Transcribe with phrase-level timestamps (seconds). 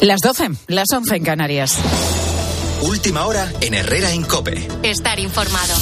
[0.00, 1.78] Las 12, las 11 en Canarias.
[2.82, 4.66] Última hora en Herrera Incope.
[4.82, 5.74] Estar informado.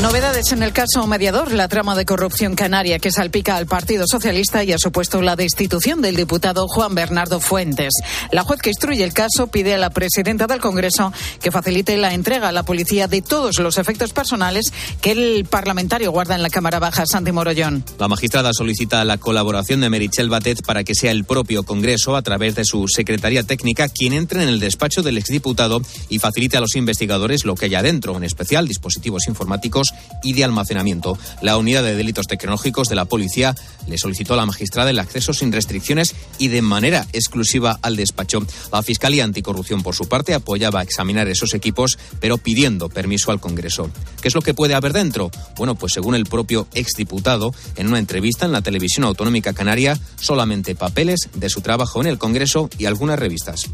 [0.00, 4.64] Novedades en el caso mediador, la trama de corrupción canaria que salpica al Partido Socialista
[4.64, 7.92] y ha supuesto la destitución del diputado Juan Bernardo Fuentes.
[8.32, 12.14] La juez que instruye el caso pide a la presidenta del Congreso que facilite la
[12.14, 16.50] entrega a la policía de todos los efectos personales que el parlamentario guarda en la
[16.50, 17.84] Cámara Baja, Santi Morollón.
[17.98, 22.22] La magistrada solicita la colaboración de Merichel Batet para que sea el propio Congreso, a
[22.22, 26.60] través de su Secretaría Técnica, quien entre en el despacho del exdiputado y facilite a
[26.60, 29.81] los investigadores lo que haya dentro, en especial dispositivos informáticos
[30.22, 31.18] y de almacenamiento.
[31.40, 33.54] La unidad de delitos tecnológicos de la policía
[33.86, 38.46] le solicitó a la magistrada el acceso sin restricciones y de manera exclusiva al despacho.
[38.72, 43.90] La Fiscalía Anticorrupción, por su parte, apoyaba examinar esos equipos, pero pidiendo permiso al Congreso.
[44.20, 45.30] ¿Qué es lo que puede haber dentro?
[45.56, 50.74] Bueno, pues según el propio exdiputado, en una entrevista en la televisión autonómica canaria, solamente
[50.74, 53.68] papeles de su trabajo en el Congreso y algunas revistas.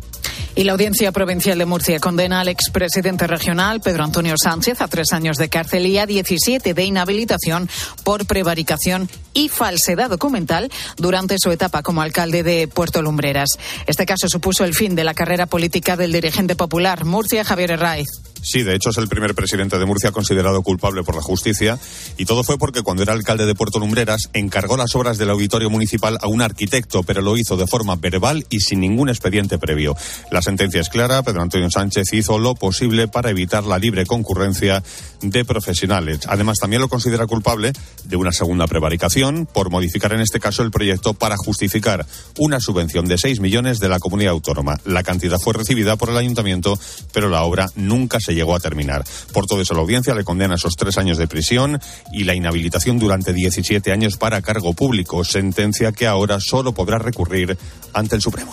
[0.54, 5.12] Y la Audiencia Provincial de Murcia condena al expresidente regional Pedro Antonio Sánchez a tres
[5.12, 7.68] años de cárcel y a 17 de inhabilitación
[8.04, 13.50] por prevaricación y falsedad documental durante su etapa como alcalde de Puerto Lumbreras.
[13.86, 18.08] Este caso supuso el fin de la carrera política del dirigente popular Murcia Javier Herraiz.
[18.42, 21.78] Sí, de hecho es el primer presidente de Murcia considerado culpable por la justicia
[22.16, 25.70] y todo fue porque cuando era alcalde de Puerto Lumbreras encargó las obras del auditorio
[25.70, 29.96] municipal a un arquitecto, pero lo hizo de forma verbal y sin ningún expediente previo.
[30.30, 34.82] La sentencia es clara, Pedro Antonio Sánchez hizo lo posible para evitar la libre concurrencia
[35.20, 36.20] de profesionales.
[36.28, 37.72] Además, también lo considera culpable
[38.04, 42.06] de una segunda prevaricación por modificar en este caso el proyecto para justificar
[42.38, 44.78] una subvención de 6 millones de la comunidad autónoma.
[44.84, 46.78] La cantidad fue recibida por el ayuntamiento,
[47.12, 49.04] pero la obra nunca se llegó a terminar.
[49.32, 51.80] Por todo eso, la audiencia le condena esos tres años de prisión
[52.12, 57.56] y la inhabilitación durante 17 años para cargo público, sentencia que ahora solo podrá recurrir
[57.92, 58.52] ante el Supremo.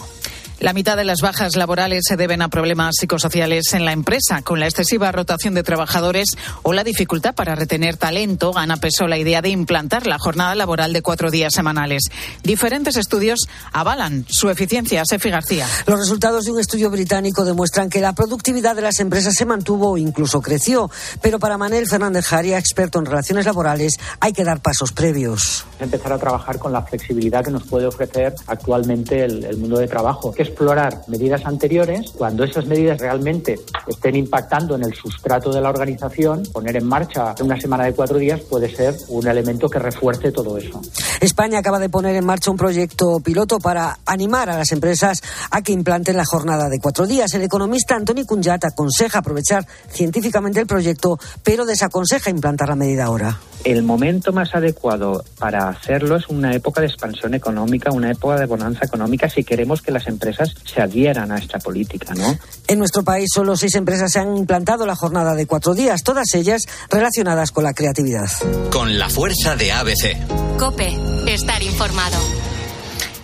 [0.65, 4.59] La mitad de las bajas laborales se deben a problemas psicosociales en la empresa, con
[4.59, 6.29] la excesiva rotación de trabajadores
[6.63, 8.51] o la dificultad para retener talento.
[8.51, 12.05] Gana peso la idea de implantar la jornada laboral de cuatro días semanales.
[12.41, 13.41] Diferentes estudios
[13.73, 15.03] avalan su eficiencia.
[15.05, 15.67] Sefi García.
[15.85, 19.91] Los resultados de un estudio británico demuestran que la productividad de las empresas se mantuvo
[19.91, 20.89] o incluso creció.
[21.21, 25.63] Pero para Manel Fernández Jaria, experto en relaciones laborales, hay que dar pasos previos.
[25.79, 29.87] Empezar a trabajar con la flexibilidad que nos puede ofrecer actualmente el, el mundo de
[29.87, 32.11] trabajo explorar medidas anteriores.
[32.17, 37.35] Cuando esas medidas realmente estén impactando en el sustrato de la organización, poner en marcha
[37.41, 40.81] una semana de cuatro días puede ser un elemento que refuerce todo eso.
[41.19, 45.21] España acaba de poner en marcha un proyecto piloto para animar a las empresas
[45.51, 47.33] a que implanten la jornada de cuatro días.
[47.33, 53.39] El economista Antoni Cunjat aconseja aprovechar científicamente el proyecto, pero desaconseja implantar la medida ahora.
[53.65, 58.45] El momento más adecuado para hacerlo es una época de expansión económica, una época de
[58.45, 62.37] bonanza económica, si queremos que las empresas se adhieran a esta política, ¿no?
[62.67, 66.33] En nuestro país solo seis empresas se han implantado la jornada de cuatro días, todas
[66.33, 68.29] ellas relacionadas con la creatividad.
[68.71, 70.57] Con la fuerza de ABC.
[70.57, 70.97] Cope,
[71.27, 72.17] estar informado.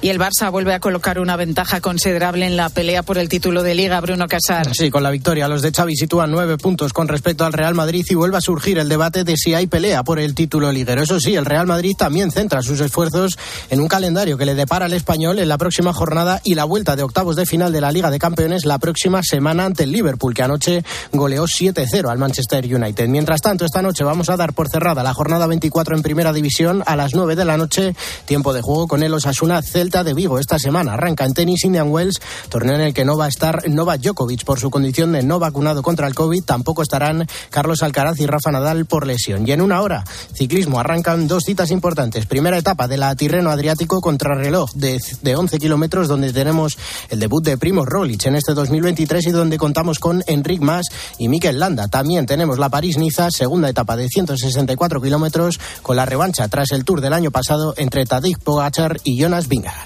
[0.03, 3.61] Y el Barça vuelve a colocar una ventaja considerable en la pelea por el título
[3.61, 4.73] de Liga, Bruno Casar.
[4.73, 8.03] Sí, con la victoria, los de Xavi sitúan nueve puntos con respecto al Real Madrid
[8.09, 11.03] y vuelve a surgir el debate de si hay pelea por el título liguero.
[11.03, 13.37] Eso sí, el Real Madrid también centra sus esfuerzos
[13.69, 16.95] en un calendario que le depara al español en la próxima jornada y la vuelta
[16.95, 20.33] de octavos de final de la Liga de Campeones la próxima semana ante el Liverpool,
[20.33, 23.07] que anoche goleó 7-0 al Manchester United.
[23.07, 26.81] Mientras tanto, esta noche vamos a dar por cerrada la jornada 24 en Primera División
[26.87, 27.93] a las 9 de la noche,
[28.25, 30.39] tiempo de juego con el Osasuna Celta de Vigo.
[30.39, 33.69] Esta semana arranca en tenis Indian Wells, torneo en el que no va a estar
[33.69, 36.43] Novak Djokovic por su condición de no vacunado contra el COVID.
[36.45, 39.45] Tampoco estarán Carlos Alcaraz y Rafa Nadal por lesión.
[39.45, 42.25] Y en una hora, ciclismo, arrancan dos citas importantes.
[42.25, 46.77] Primera etapa de la Tirreno Adriático contra reloj de, de 11 kilómetros, donde tenemos
[47.09, 50.85] el debut de Primo Roglic en este 2023 y donde contamos con Enric Mas
[51.17, 51.89] y Mikel Landa.
[51.89, 57.01] También tenemos la París-Niza, segunda etapa de 164 kilómetros, con la revancha tras el Tour
[57.01, 59.80] del año pasado entre Tadej Pogacar y Jonas Vingegaard.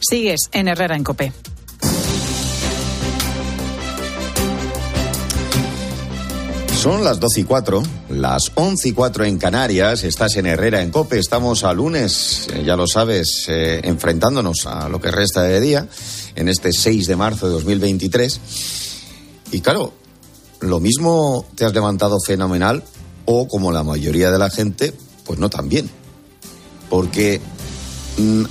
[0.00, 1.32] Sigues en Herrera en Copé.
[6.80, 10.92] Son las 12 y 4, las 11 y 4 en Canarias, estás en Herrera en
[10.92, 15.60] Cope, estamos a lunes, eh, ya lo sabes, eh, enfrentándonos a lo que resta de
[15.60, 15.88] día,
[16.36, 18.40] en este 6 de marzo de 2023.
[19.50, 19.92] Y claro,
[20.60, 22.84] lo mismo te has levantado fenomenal
[23.24, 24.94] o como la mayoría de la gente,
[25.24, 25.90] pues no tan bien.
[26.88, 27.40] Porque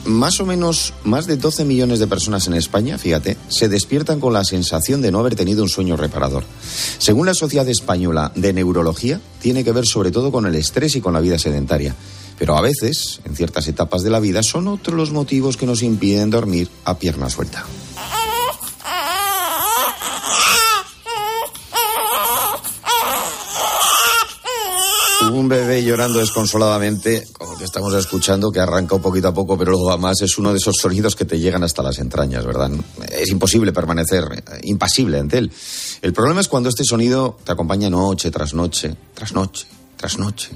[0.05, 4.31] Más o menos, más de 12 millones de personas en España, fíjate, se despiertan con
[4.31, 6.45] la sensación de no haber tenido un sueño reparador.
[6.99, 11.01] Según la Sociedad Española de Neurología, tiene que ver sobre todo con el estrés y
[11.01, 11.95] con la vida sedentaria.
[12.39, 15.83] Pero a veces, en ciertas etapas de la vida, son otros los motivos que nos
[15.83, 17.65] impiden dormir a pierna suelta.
[25.31, 29.71] Un bebé llorando desconsoladamente, como que estamos escuchando, que arranca un poquito a poco, pero
[29.71, 32.71] luego además es uno de esos sonidos que te llegan hasta las entrañas, ¿verdad?
[33.11, 34.23] Es imposible permanecer
[34.63, 35.51] impasible ante él.
[36.01, 40.49] El problema es cuando este sonido te acompaña noche tras noche, tras noche, tras noche.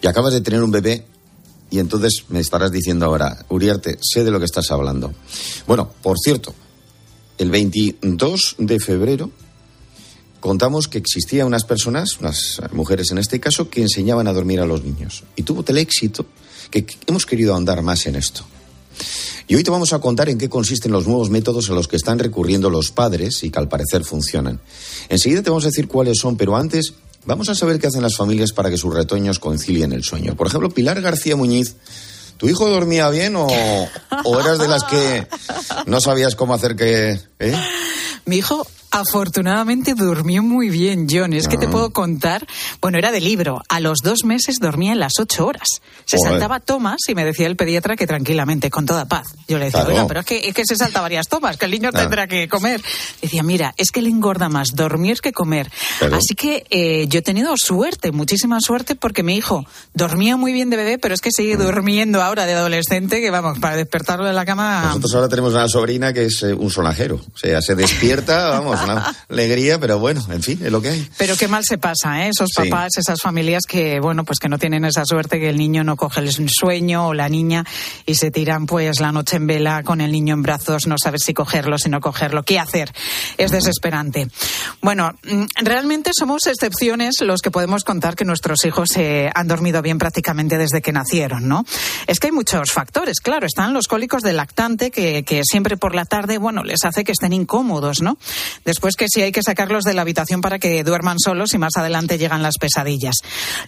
[0.00, 1.06] Y acabas de tener un bebé
[1.70, 5.12] y entonces me estarás diciendo ahora, Uriarte, sé de lo que estás hablando.
[5.66, 6.54] Bueno, por cierto,
[7.38, 9.30] el 22 de febrero
[10.42, 14.66] contamos que existían unas personas, unas mujeres en este caso, que enseñaban a dormir a
[14.66, 15.22] los niños.
[15.36, 16.26] Y tuvo tal éxito
[16.70, 18.44] que hemos querido ahondar más en esto.
[19.46, 21.96] Y hoy te vamos a contar en qué consisten los nuevos métodos a los que
[21.96, 24.60] están recurriendo los padres y que al parecer funcionan.
[25.08, 26.94] Enseguida te vamos a decir cuáles son, pero antes
[27.24, 30.34] vamos a saber qué hacen las familias para que sus retoños concilien el sueño.
[30.36, 31.76] Por ejemplo, Pilar García Muñiz.
[32.36, 33.48] ¿Tu hijo dormía bien o,
[34.40, 35.28] eras de las que
[35.86, 37.20] no sabías cómo hacer que...
[37.38, 37.56] ¿eh?
[38.26, 41.32] Mi hijo Afortunadamente durmió muy bien, John.
[41.32, 41.70] Es que te Ah.
[41.70, 42.46] puedo contar.
[42.80, 43.62] Bueno, era de libro.
[43.68, 45.66] A los dos meses dormía en las ocho horas.
[46.04, 46.32] Se Joder.
[46.32, 49.28] saltaba tomas y me decía el pediatra que tranquilamente, con toda paz.
[49.48, 49.94] Yo le decía, Claro.
[49.94, 52.06] oiga, pero es que, es que se salta varias tomas, que el niño Claro.
[52.06, 52.82] tendrá que comer.
[53.20, 55.70] Decía, mira, es que le engorda más dormir que comer.
[55.98, 56.16] Claro.
[56.16, 60.70] Así que eh, yo he tenido suerte, muchísima suerte, porque mi hijo dormía muy bien
[60.70, 61.60] de bebé, pero es que sigue Mm.
[61.62, 64.82] durmiendo ahora de adolescente, que vamos, para despertarlo de la cama.
[64.86, 67.16] Nosotros ahora tenemos una sobrina que es eh, un sonajero.
[67.16, 71.08] O sea, se despierta, vamos, una alegría, pero bueno, en fin, es lo que hay.
[71.16, 72.30] Pero qué mal se pasa, ¿eh?
[72.30, 72.68] Esos Sí.
[72.68, 75.96] papás, esas familias que, bueno, pues que no tienen esa suerte que el niño no
[75.96, 77.64] coge el sueño o la niña
[78.06, 81.22] y se tiran pues la noche en vela con el niño en brazos, no sabes
[81.24, 82.92] si cogerlo, si no cogerlo, qué hacer.
[83.38, 84.28] Es desesperante.
[84.80, 89.82] Bueno, mm, realmente somos excepciones los que podemos contar que nuestros hijos eh, han dormido
[89.82, 91.64] bien prácticamente desde que nacieron, ¿no?
[92.06, 95.94] Es que hay muchos factores, claro, están los cólicos del lactante que, que siempre por
[95.94, 98.18] la tarde, bueno, les hace que estén incómodos, ¿no?
[98.72, 101.76] Después que si hay que sacarlos de la habitación para que duerman solos y más
[101.76, 103.16] adelante llegan las pesadillas.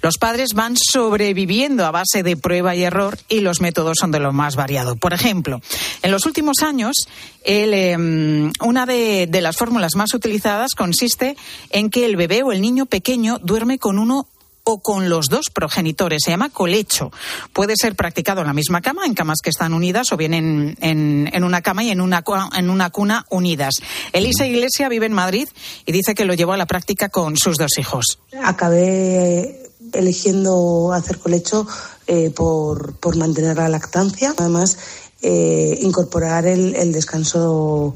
[0.00, 4.18] Los padres van sobreviviendo a base de prueba y error y los métodos son de
[4.18, 4.96] lo más variado.
[4.96, 5.60] Por ejemplo,
[6.00, 6.96] en los últimos años,
[7.44, 11.36] em, una de las fórmulas más utilizadas consiste
[11.68, 14.26] en que el bebé o el niño pequeño duerme con uno
[14.64, 16.22] o con los dos progenitores.
[16.25, 17.12] Se llama colecho.
[17.52, 20.78] Puede ser practicado en la misma cama, en camas que están unidas, o bien en,
[20.81, 22.25] en- una cama y en una,
[22.56, 23.75] en una cuna unidas.
[24.12, 25.46] Elisa Iglesia vive en Madrid
[25.84, 28.19] y dice que lo llevó a la práctica con sus dos hijos.
[28.43, 29.61] Acabé
[29.93, 31.67] eligiendo hacer colecho
[32.06, 34.32] eh, por, por mantener la lactancia.
[34.38, 34.78] Además,
[35.20, 37.94] eh, incorporar el descanso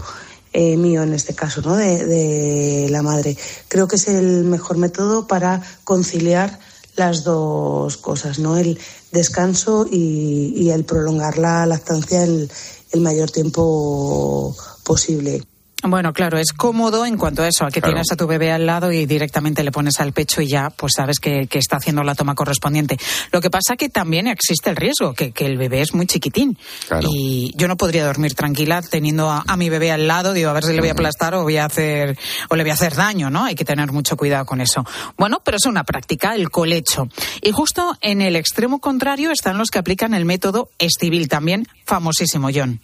[0.53, 1.77] eh, mío, en este caso, ¿no?
[1.77, 3.37] de, la madre.
[3.69, 6.59] Creo que es el mejor método para conciliar
[6.97, 8.57] las dos cosas, ¿no?
[8.57, 8.79] el
[9.13, 12.51] descanso y, y el prolongar la lactancia el,
[12.93, 15.48] el mayor tiempo posible.
[15.85, 17.95] Bueno, claro, es cómodo en cuanto a eso, a que Claro.
[17.95, 20.95] tienes a tu bebé al lado y directamente le pones al pecho y ya, pues
[20.97, 22.99] sabes que, que está haciendo la toma correspondiente.
[23.31, 26.59] Lo que pasa que también existe el riesgo, que, que el bebé es muy chiquitín.
[26.89, 27.09] Claro.
[27.13, 30.53] Y yo no podría dormir tranquila teniendo a, a mi bebé al lado, digo, a
[30.53, 32.97] ver si le voy a aplastar o voy a hacer, o le voy a hacer
[32.97, 33.45] daño, ¿no?
[33.45, 34.85] Hay que tener mucho cuidado con eso.
[35.17, 37.09] Bueno, pero es una práctica, el colecho.
[37.41, 42.49] Y justo en el extremo contrario están los que aplican el método Estivil, también famosísimo,
[42.53, 42.81] John.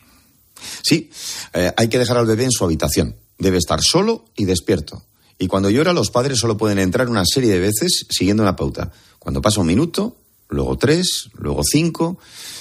[0.82, 1.10] Sí,
[1.52, 3.16] eh, hay que dejar al bebé en su habitación.
[3.38, 5.04] Debe estar solo y despierto.
[5.38, 8.92] Y cuando llora, los padres solo pueden entrar una serie de veces siguiendo una pauta.
[9.18, 10.16] Cuando pasa un minuto,
[10.48, 12.18] luego tres, luego cinco,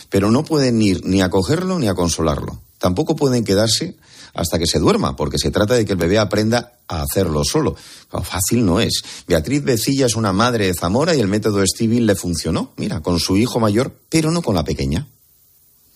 [0.10, 2.62] pero no pueden ir ni a cogerlo ni a consolarlo.
[2.80, 3.96] Tampoco pueden quedarse
[4.34, 7.76] hasta que se duerma, porque se trata de que el bebé aprenda a hacerlo solo.
[8.24, 9.04] Fácil no es.
[9.28, 13.20] Beatriz Becilla es una madre de Zamora y el método Stevie le funcionó, mira, con
[13.20, 15.08] su hijo mayor, pero no con la pequeña.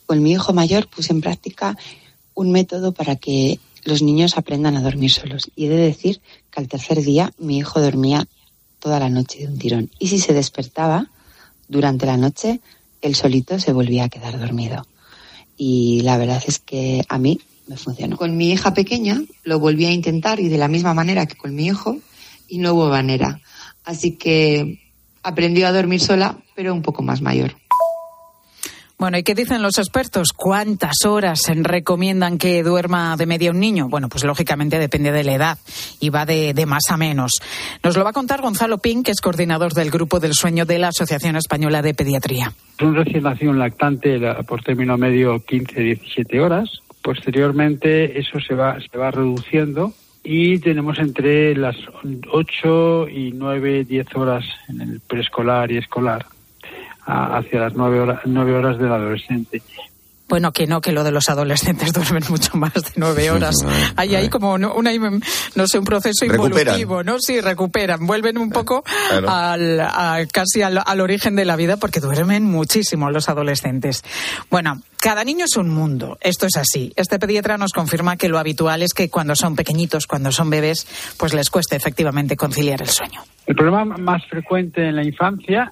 [0.08, 1.78] Con mi hijo mayor puse en práctica
[2.34, 5.52] un método para que los niños aprendan a dormir solos.
[5.56, 8.28] Y he de decir que al tercer día mi hijo dormía
[8.80, 9.92] toda la noche de un tirón.
[10.00, 11.10] Y si se despertaba
[11.68, 12.62] durante la noche,
[13.02, 14.88] él solito se volvía a quedar dormido.
[15.58, 18.18] Y la verdad es que a mí me funcionó.
[18.18, 21.54] Con mi hija pequeña lo volví a intentar y de la misma manera que con
[21.54, 21.98] mi hijo
[22.48, 23.42] y no hubo manera.
[23.84, 24.80] Así que
[25.24, 27.56] aprendió a dormir sola, pero un poco más mayor.
[29.00, 30.30] Bueno, ¿y qué dicen los expertos?
[30.36, 33.90] ¿Cuántas horas recomiendan que duerma de media un niño?
[33.90, 35.58] Bueno, pues lógicamente depende de la edad
[36.00, 37.34] y va de, de más a menos.
[37.84, 40.80] Nos lo va a contar Gonzalo Pin, que es coordinador del Grupo del Sueño de
[40.80, 42.54] la Asociación Española de Pediatría.
[42.82, 46.68] Un recién nacido lactante la- por término medio 15-17 horas.
[47.04, 51.76] Posteriormente eso se va, se va reduciendo y tenemos entre las
[52.32, 56.26] 8 y 9, 10 horas en el preescolar y escolar.
[57.08, 59.62] Hacia las nueve horas, nueve horas del adolescente.
[60.30, 63.56] Bueno, que no, que lo de los adolescentes duermen mucho más de nueve horas.
[63.96, 64.92] Hay ahí como una,
[65.56, 67.18] no sé, un proceso involutivo, ¿no?
[67.20, 68.84] Sí, recuperan, vuelven un poco
[69.26, 74.04] al, casi al, al, origen de la vida porque duermen muchísimo los adolescentes.
[74.50, 76.92] Bueno, cada niño es un mundo, esto es así.
[76.98, 80.88] Este pediatra nos confirma que lo habitual es que cuando son pequeñitos, cuando son bebés,
[81.18, 83.22] pues les cueste efectivamente conciliar el sueño.
[83.46, 85.72] El problema más frecuente en la infancia,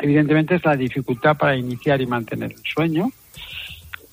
[0.00, 3.10] evidentemente, es la dificultad para iniciar y mantener el sueño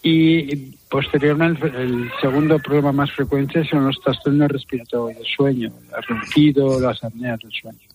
[0.01, 0.55] y
[0.89, 7.03] posteriormente el segundo problema más frecuente son los trastornos respiratorios del sueño, el ronquido, las
[7.03, 7.86] apneas del sueño.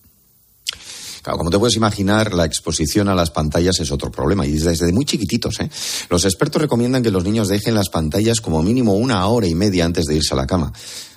[1.23, 4.93] Claro, como te puedes imaginar, la exposición a las pantallas es otro problema, y desde
[4.93, 5.61] muy chiquititos.
[5.61, 5.71] ¿eh?
[6.11, 9.85] Los expertos recomiendan que los niños dejen las pantallas como mínimo una hora y media
[9.85, 10.73] antes de irse a la cama.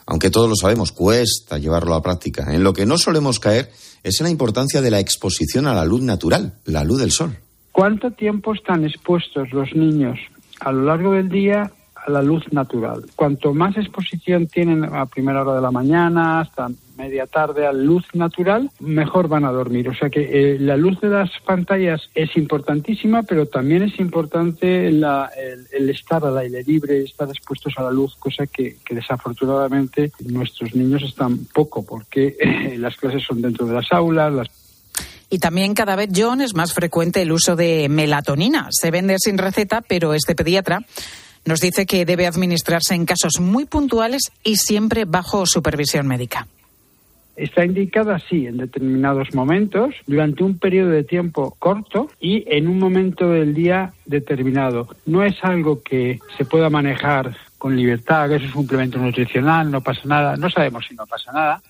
[0.05, 2.53] Aunque todos lo sabemos, cuesta llevarlo a práctica.
[2.53, 3.71] En lo que no solemos caer
[4.03, 7.35] es en la importancia de la exposición a la luz natural, la luz del sol.
[7.71, 10.19] ¿Cuánto tiempo están expuestos los niños
[10.59, 13.03] a lo largo del día a la luz natural.
[13.15, 18.05] Cuanto más exposición tienen a primera hora de la mañana hasta media tarde a luz
[18.13, 19.89] natural, mejor van a dormir.
[19.89, 24.87] O sea que eh, la luz de las pantallas es importantísima, pero también es importante
[24.87, 25.03] el,
[25.89, 31.45] estar al aire libre, estar expuestos a la luz, cosa que, desafortunadamente nuestros niños están
[31.53, 34.47] poco, porque eh, las clases son dentro de las aulas, las
[35.27, 38.67] y también cada vez, John, es más frecuente el uso de melatonina.
[38.69, 40.85] Se vende sin receta, pero este pediatra
[41.45, 46.47] nos dice que debe administrarse en casos muy puntuales y siempre bajo supervisión médica.
[47.35, 52.79] Está indicada, sí, en determinados momentos, durante un periodo de tiempo corto y en un
[52.79, 54.87] momento del día determinado.
[55.05, 59.81] No es algo que se pueda manejar con libertad, que es un suplemento nutricional, no
[59.81, 60.37] pasa nada.
[60.37, 61.61] No sabemos si no pasa nada.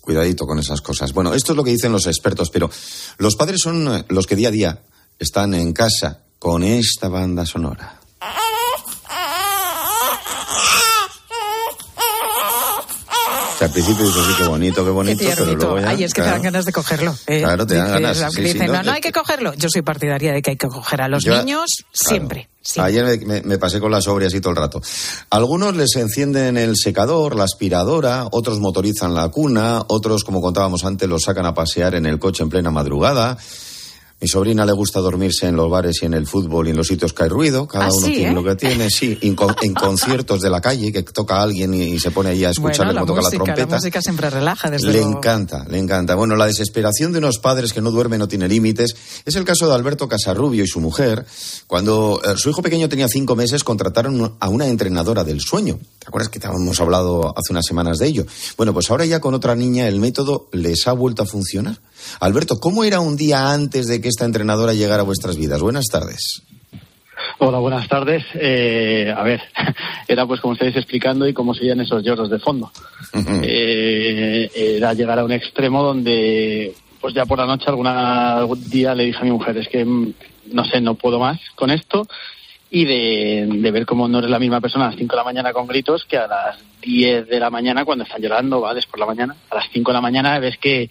[0.00, 1.12] Cuidadito con esas cosas.
[1.12, 2.70] Bueno, esto es lo que dicen los expertos, pero
[3.18, 4.78] los padres son los que día a día
[5.18, 7.99] están en casa con esta banda sonora.
[13.64, 16.28] Al principio dices, sí, qué bonito, qué bonito, pero luego ya, Ay, es que te
[16.28, 17.14] dan ganas de cogerlo.
[17.26, 17.40] ¿eh?
[17.40, 18.32] Claro, te dan ganas.
[18.32, 19.54] dicen, no, no, hay que cogerlo.
[19.54, 22.48] Yo soy partidaria de que hay que coger a los niños siempre.
[22.76, 24.82] Ayer me, pasé con la sobria así todo el rato.
[25.30, 31.08] Algunos les encienden el secador, la aspiradora, otros motorizan la cuna, otros, como contábamos antes,
[31.08, 33.38] los sacan a pasear en el coche en plena madrugada.
[34.20, 36.88] Mi sobrina le gusta dormirse en los bares y en el fútbol y en los
[36.88, 37.66] sitios que hay ruido.
[37.66, 38.34] Cada ¿Ah, uno tiene eh?
[38.34, 38.90] lo que tiene.
[38.90, 42.50] Sí, en, conciertos de la calle que toca a alguien y, se pone ahí a
[42.50, 43.66] escucharle bueno, cómo toca la trompeta.
[43.70, 46.16] La música siempre relaja, desde Le encanta, le encanta.
[46.16, 48.94] Bueno, la desesperación de unos padres que no duermen no tiene límites.
[49.24, 51.24] Es el caso de Alberto Casarrubio y su mujer.
[51.66, 55.78] Cuando eh, su hijo pequeño tenía cinco meses, contrataron a una entrenadora del sueño.
[55.98, 58.26] ¿Te acuerdas que hemos hablado hace unas semanas de ello?
[58.58, 61.78] Bueno, pues ahora ya con otra niña el método les ha vuelto a funcionar.
[62.20, 65.60] Alberto, ¿cómo era un día antes de que esta entrenadora llegara a vuestras vidas?
[65.60, 66.42] Buenas tardes.
[67.38, 68.24] Hola, buenas tardes.
[68.34, 69.40] Eh, a ver,
[70.08, 72.70] era pues como estáis explicando y cómo serían esos lloros de fondo.
[73.42, 78.94] Eh, era llegar a un extremo donde, pues ya por la noche alguna, algún día
[78.94, 80.12] le dije a mi mujer, es que mm,
[80.52, 82.06] no sé, no puedo más con esto
[82.70, 85.52] y de, ver cómo no eres la misma persona a las 5 de la mañana
[85.52, 88.80] con gritos que a las 10 de la mañana cuando están llorando, ¿vale?
[88.88, 89.36] por la mañana.
[89.50, 90.90] A las 5 de la mañana ves que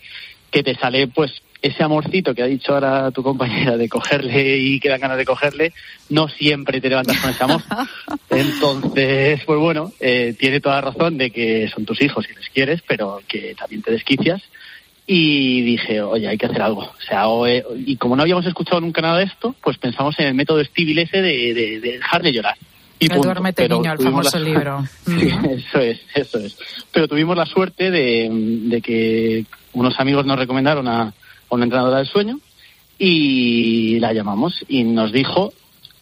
[0.51, 4.79] que te sale pues ese amorcito que ha dicho ahora tu compañera de cogerle y
[4.79, 5.73] que dan ganas de cogerle,
[6.09, 7.61] no siempre te levantas con ese amor.
[8.29, 12.49] Entonces, pues bueno, eh, tiene toda la razón de que son tus hijos y les
[12.49, 14.41] quieres, pero que también te desquicias.
[15.05, 16.81] Y dije, oye, hay que hacer algo.
[16.81, 20.27] O sea, eh, y como no habíamos escuchado nunca nada de esto, pues pensamos en
[20.27, 22.55] el método Stevie ese de, de, de dejar de llorar.
[22.99, 24.83] Y Duérmete, niño, el famoso libro.
[25.05, 26.57] sí, eso es, eso es.
[26.91, 31.13] Pero tuvimos la suerte de, de que unos amigos nos recomendaron a,
[31.49, 32.39] una entrenadora del sueño
[32.97, 35.53] y la llamamos y nos dijo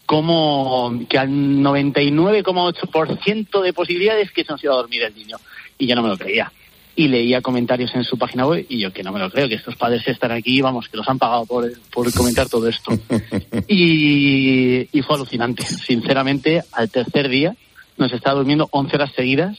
[0.06, 5.36] como que al 99,8% de posibilidades que se nos iba a dormir el niño.
[5.77, 6.51] Y yo no me lo creía.
[6.98, 9.56] Y leía comentarios en su página web y yo que no me lo creo, que
[9.56, 12.92] estos padres están aquí, vamos, que los han pagado por, por comentar todo esto.
[13.68, 15.63] y, y fue alucinante.
[15.63, 17.56] Sinceramente, al tercer día
[17.98, 19.58] nos estaba durmiendo 11 horas seguidas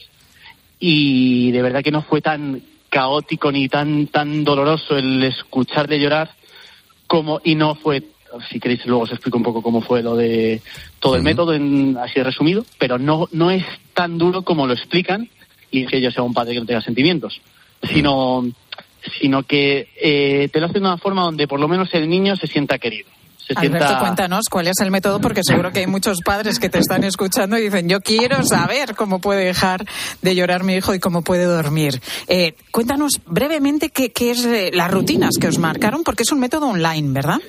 [0.79, 6.31] y de verdad que no fue tan caótico ni tan tan doloroso el escucharle llorar
[7.07, 8.03] como y no fue
[8.49, 10.61] si queréis luego os explico un poco cómo fue lo de
[10.99, 15.29] todo el método en, así resumido pero no no es tan duro como lo explican
[15.71, 17.41] y que yo sea un padre que no tenga sentimientos
[17.91, 18.45] sino
[19.19, 22.35] sino que eh, te lo hacen de una forma donde por lo menos el niño
[22.35, 23.09] se sienta querido
[23.55, 27.03] Alberto, cuéntanos cuál es el método, porque seguro que hay muchos padres que te están
[27.03, 29.85] escuchando y dicen, yo quiero saber cómo puede dejar
[30.21, 31.99] de llorar mi hijo y cómo puede dormir.
[32.27, 36.39] Eh, cuéntanos brevemente qué, qué es eh, las rutinas que os marcaron, porque es un
[36.39, 37.39] método online, ¿verdad?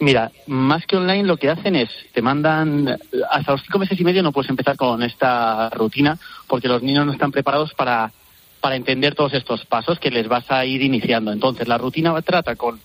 [0.00, 2.98] Mira, más que online lo que hacen es, te mandan,
[3.30, 7.06] hasta los cinco meses y medio no puedes empezar con esta rutina porque los niños
[7.06, 8.12] no están preparados para,
[8.60, 11.32] para entender todos estos pasos que les vas a ir iniciando.
[11.32, 12.80] Entonces, la rutina trata con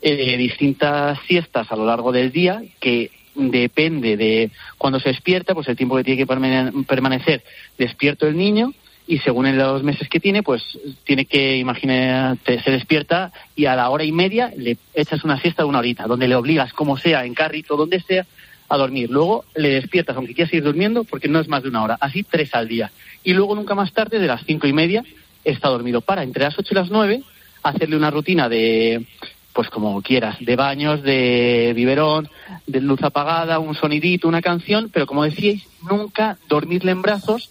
[0.00, 5.68] eh, distintas siestas a lo largo del día que depende de cuando se despierta, pues
[5.68, 7.42] el tiempo que tiene que permanecer
[7.78, 8.72] despierto el niño
[9.06, 10.62] y según los meses que tiene, pues
[11.04, 15.62] tiene que, imagínate, se despierta y a la hora y media le echas una siesta
[15.62, 18.26] de una horita, donde le obligas, como sea, en carrito, donde sea,
[18.68, 19.10] a dormir.
[19.10, 21.98] Luego le despiertas, aunque quieras seguir durmiendo, porque no es más de una hora.
[22.00, 22.90] Así tres al día.
[23.22, 25.04] Y luego nunca más tarde, de las cinco y media,
[25.44, 26.00] está dormido.
[26.00, 27.22] Para entre las ocho y las nueve,
[27.62, 29.04] hacerle una rutina de,
[29.52, 32.28] pues como quieras, de baños, de biberón,
[32.66, 37.50] de luz apagada, un sonidito, una canción, pero como decíais, nunca dormirle en brazos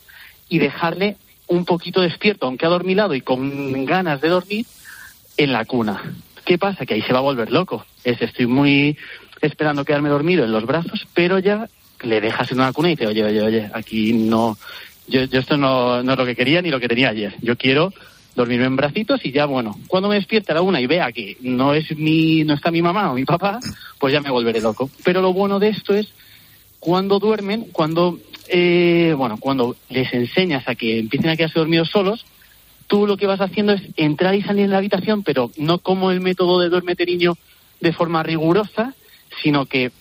[0.50, 1.18] y dejarle
[1.52, 4.66] un poquito despierto, aunque adormilado y con ganas de dormir,
[5.38, 6.02] en la cuna.
[6.46, 6.86] ¿Qué pasa?
[6.86, 7.86] Que ahí se va a volver loco.
[8.04, 8.98] Es, estoy muy
[9.42, 11.68] esperando quedarme dormido en los brazos, pero ya
[12.04, 14.58] le dejas en una cuna y dice, oye, oye, oye, aquí no,
[15.08, 17.36] yo, yo esto no, no es lo que quería ni lo que tenía ayer.
[17.42, 17.94] Yo quiero
[18.34, 21.36] dormirme en bracitos y ya, bueno, cuando me despierte a la una y vea que
[21.42, 23.60] no es mi, no está mi mamá o mi papá,
[24.00, 24.90] pues ya me volveré loco.
[25.04, 26.08] Pero lo bueno de esto es
[26.82, 28.20] cuando duermen, cuando
[28.50, 32.26] eh, bueno, cuando les enseñas a que empiecen a quedarse dormidos solos,
[32.88, 36.12] tú lo que vas haciendo es entrar y salir de la habitación, pero no como
[36.12, 37.38] el método de duermete niño
[37.80, 38.94] de forma rigurosa,
[39.42, 39.92] sino que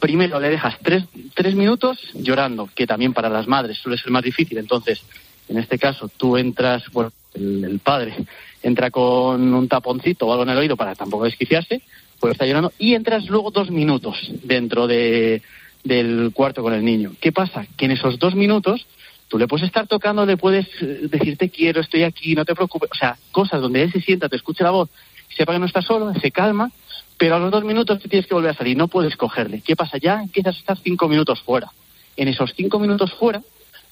[0.00, 4.22] primero le dejas tres, tres minutos llorando, que también para las madres suele ser más
[4.22, 4.58] difícil.
[4.58, 5.02] Entonces,
[5.48, 8.14] en este caso, tú entras, bueno, el, el padre
[8.62, 11.82] entra con un taponcito o algo en el oído para tampoco desquiciarse,
[12.18, 15.42] pues está llorando, y entras luego dos minutos dentro de,
[15.86, 17.12] del cuarto con el niño.
[17.20, 17.66] ¿Qué pasa?
[17.76, 18.86] Que en esos dos minutos
[19.28, 22.54] tú le puedes estar tocando, le puedes eh, decir te quiero, estoy aquí, no te
[22.54, 22.90] preocupes.
[22.92, 24.90] O sea, cosas donde él se sienta, te escuche la voz,
[25.36, 26.70] sepa que no está solo, se calma,
[27.16, 29.62] pero a los dos minutos te tienes que volver a salir, no puedes cogerle.
[29.62, 29.98] ¿Qué pasa?
[29.98, 31.70] Ya empiezas a estar cinco minutos fuera.
[32.16, 33.42] En esos cinco minutos fuera,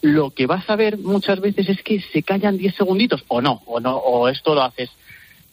[0.03, 3.63] lo que vas a ver muchas veces es que se callan diez segunditos, o no,
[3.67, 4.91] o no, o esto lo haces.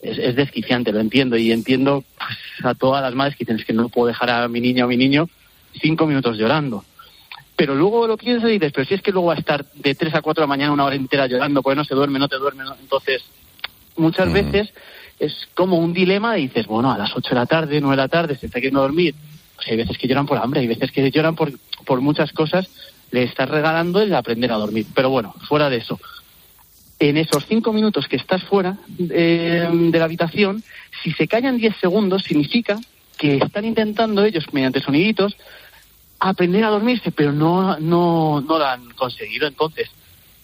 [0.01, 3.87] Es, desquiciante, lo entiendo, y entiendo pues, a todas las madres que dicen que no
[3.87, 5.29] puedo dejar a mi niña o mi niño
[5.79, 6.83] cinco minutos llorando.
[7.55, 9.93] Pero luego lo piensas y dices, pero si es que luego va a estar de
[9.93, 12.27] tres a cuatro de la mañana una hora entera llorando, porque no se duerme, no
[12.27, 12.63] te duerme.
[12.79, 13.23] Entonces,
[13.97, 14.33] muchas mm.
[14.33, 14.73] veces
[15.19, 18.01] es como un dilema y dices, bueno, a las ocho de la tarde, nueve de
[18.01, 19.13] la tarde, se está queriendo dormir.
[19.55, 21.51] Pues hay veces que lloran por hambre, hay veces que lloran por,
[21.85, 22.67] por muchas cosas,
[23.11, 24.87] le estás regalando el aprender a dormir.
[24.95, 25.99] Pero bueno, fuera de eso.
[26.97, 30.63] En esos cinco minutos que estás fuera eh, de la habitación,
[31.03, 32.79] si se callan diez segundos, significa
[33.21, 35.37] que están intentando ellos, mediante soniditos,
[36.19, 39.47] aprender a dormirse, pero no, no, no lo han conseguido.
[39.47, 39.91] Entonces,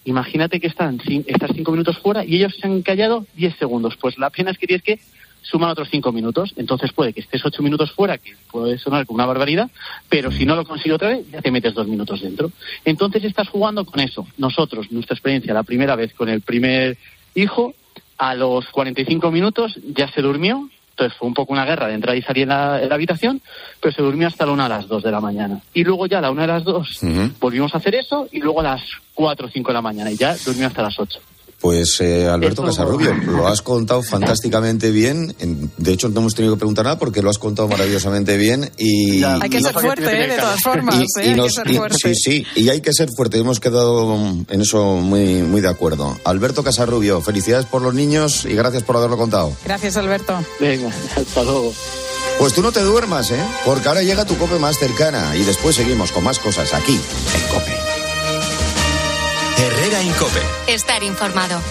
[0.04, 3.96] imagínate que están estás cinco minutos fuera y ellos se han callado diez segundos.
[3.96, 5.00] Pues la pena es que tienes que
[5.42, 6.54] sumar otros cinco minutos.
[6.56, 9.68] Entonces puede que estés ocho minutos fuera, que puede sonar como una barbaridad,
[10.08, 12.52] pero si no lo consigues otra vez, ya te metes dos minutos dentro.
[12.84, 14.24] Entonces estás jugando con eso.
[14.36, 16.96] Nosotros, nuestra experiencia, la primera vez con el primer
[17.34, 17.74] hijo,
[18.18, 22.16] a los 45 minutos ya se durmió, entonces fue un poco una guerra de entrar
[22.16, 23.40] y salir en la, habitación,
[23.80, 25.60] pero se durmió hasta la una a las dos de la mañana.
[25.72, 27.00] Y luego ya a la una de las dos
[27.38, 28.82] volvimos a hacer eso y luego a las
[29.14, 31.20] cuatro o cinco de la mañana y ya durmió hasta las ocho.
[31.60, 35.34] Pues eh, Alberto Casarrubio, lo has contado fantásticamente bien.
[35.76, 38.70] De hecho, no hemos tenido que preguntar nada porque lo has contado maravillosamente bien.
[38.78, 40.28] Y, hay que ser fuerte, ¿eh?
[40.28, 40.94] de todas formas.
[40.94, 41.30] Y, ¿eh?
[41.30, 41.98] hay que ser fuerte.
[41.98, 43.38] sí, sí, y hay que ser fuerte.
[43.38, 44.16] Hemos quedado
[44.48, 46.16] en eso muy, muy de acuerdo.
[46.24, 49.52] Alberto Casarrubio, felicidades por los niños y gracias por haberlo contado.
[49.64, 50.38] Gracias, Alberto.
[50.60, 51.72] Venga, hasta luego.
[52.38, 53.44] Pues tú no te duermas, ¿eh?
[53.64, 57.52] Porque ahora llega tu cope más cercana y después seguimos con más cosas aquí en
[57.52, 57.87] Cope.
[60.66, 61.62] Estar informado.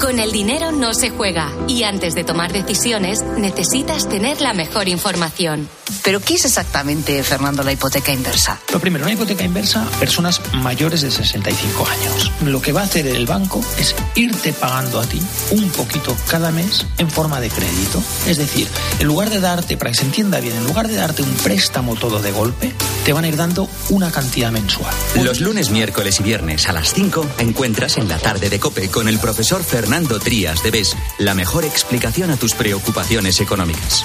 [0.00, 4.86] Con el dinero no se juega y antes de tomar decisiones necesitas tener la mejor
[4.86, 5.68] información.
[6.04, 8.60] ¿Pero qué es exactamente, Fernando, la hipoteca inversa?
[8.72, 12.32] Lo primero, una hipoteca inversa, personas mayores de 65 años.
[12.44, 16.52] Lo que va a hacer el banco es irte pagando a ti un poquito cada
[16.52, 18.00] mes en forma de crédito.
[18.26, 18.68] Es decir,
[19.00, 21.96] en lugar de darte, para que se entienda bien, en lugar de darte un préstamo
[21.96, 22.72] todo de golpe,
[23.04, 24.94] te van a ir dando una cantidad mensual.
[25.22, 29.08] Los lunes, miércoles y viernes a las 5 encuentras en la tarde de Cope con
[29.08, 34.04] el profesor Fernando Fernando Trías de BES la mejor explicación a tus preocupaciones económicas.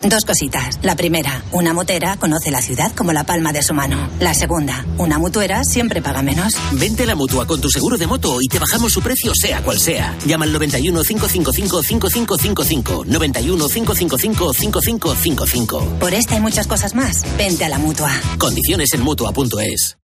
[0.00, 0.80] Dos cositas.
[0.82, 4.10] La primera, una motera conoce la ciudad como la palma de su mano.
[4.18, 6.54] La segunda, una mutuera siempre paga menos.
[6.72, 9.62] Vente a la mutua con tu seguro de moto y te bajamos su precio sea
[9.62, 10.18] cual sea.
[10.26, 13.04] Llama al 91 555 5555.
[13.06, 15.98] 91 555 5555.
[16.00, 18.10] Por esta y muchas cosas más, vente a la mutua.
[18.36, 20.01] Condiciones en mutua.es.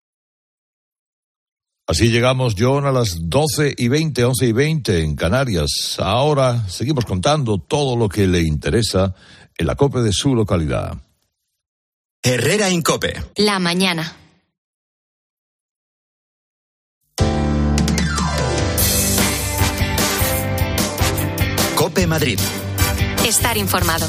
[1.90, 5.96] Así llegamos, John, a las 12 y 20, 11 y 20 en Canarias.
[6.00, 9.16] Ahora seguimos contando todo lo que le interesa
[9.58, 10.98] en la COPE de su localidad.
[12.22, 13.14] Herrera Incope.
[13.38, 14.18] La mañana.
[21.76, 22.40] Cope Madrid.
[23.26, 24.08] Estar informado.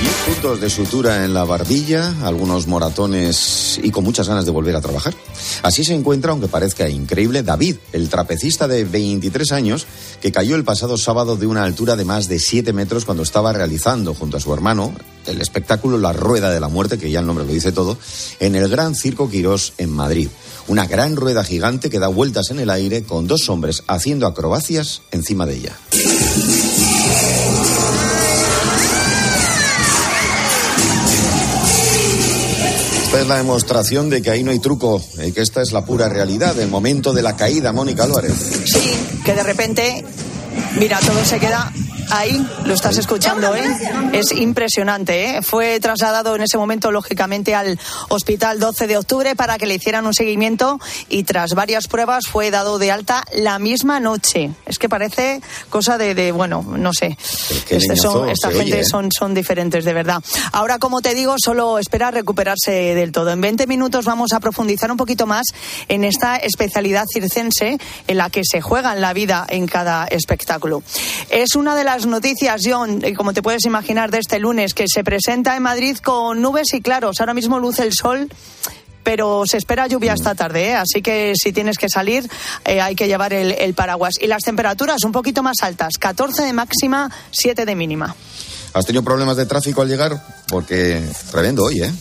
[0.00, 4.76] 10 puntos de sutura en la barbilla, algunos moratones y con muchas ganas de volver
[4.76, 5.14] a trabajar.
[5.62, 9.86] Así se encuentra, aunque parezca increíble, David, el trapecista de 23 años
[10.20, 13.52] que cayó el pasado sábado de una altura de más de 7 metros cuando estaba
[13.52, 14.92] realizando junto a su hermano
[15.26, 17.96] el espectáculo La Rueda de la Muerte, que ya el nombre lo dice todo,
[18.40, 20.28] en el Gran Circo Quirós en Madrid.
[20.66, 25.02] Una gran rueda gigante que da vueltas en el aire con dos hombres haciendo acrobacias
[25.10, 25.76] encima de ella.
[33.14, 35.84] Esta es la demostración de que ahí no hay truco, y que esta es la
[35.84, 38.34] pura realidad, el momento de la caída, Mónica Álvarez.
[38.64, 38.92] Sí,
[39.24, 40.04] que de repente,
[40.80, 41.72] mira, todo se queda
[42.10, 43.64] ahí, lo estás escuchando, ¿eh?
[44.12, 45.42] Es impresionante, ¿eh?
[45.42, 50.06] Fue trasladado en ese momento, lógicamente, al hospital 12 de octubre para que le hicieran
[50.06, 54.50] un seguimiento y tras varias pruebas fue dado de alta la misma noche.
[54.66, 55.40] Es que parece
[55.70, 57.16] cosa de, de bueno, no sé.
[57.70, 58.84] Este son- esta gente oye, ¿eh?
[58.84, 60.22] son, son diferentes, de verdad.
[60.52, 63.30] Ahora, como te digo, solo espera recuperarse del todo.
[63.30, 65.46] En 20 minutos vamos a profundizar un poquito más
[65.88, 70.82] en esta especialidad circense en la que se juegan la vida en cada espectáculo.
[71.30, 75.04] Es una de las noticias, John, como te puedes imaginar, de este lunes, que se
[75.04, 77.20] presenta en Madrid con nubes y claros.
[77.20, 78.28] Ahora mismo luce el sol
[79.04, 80.74] pero se espera lluvia esta tarde, ¿eh?
[80.76, 82.26] así que si tienes que salir
[82.64, 84.14] eh, hay que llevar el, el paraguas.
[84.18, 88.16] Y las temperaturas un poquito más altas, 14 de máxima, 7 de mínima.
[88.72, 90.20] ¿Has tenido problemas de tráfico al llegar?
[90.48, 91.92] Porque tremendo hoy, ¿eh?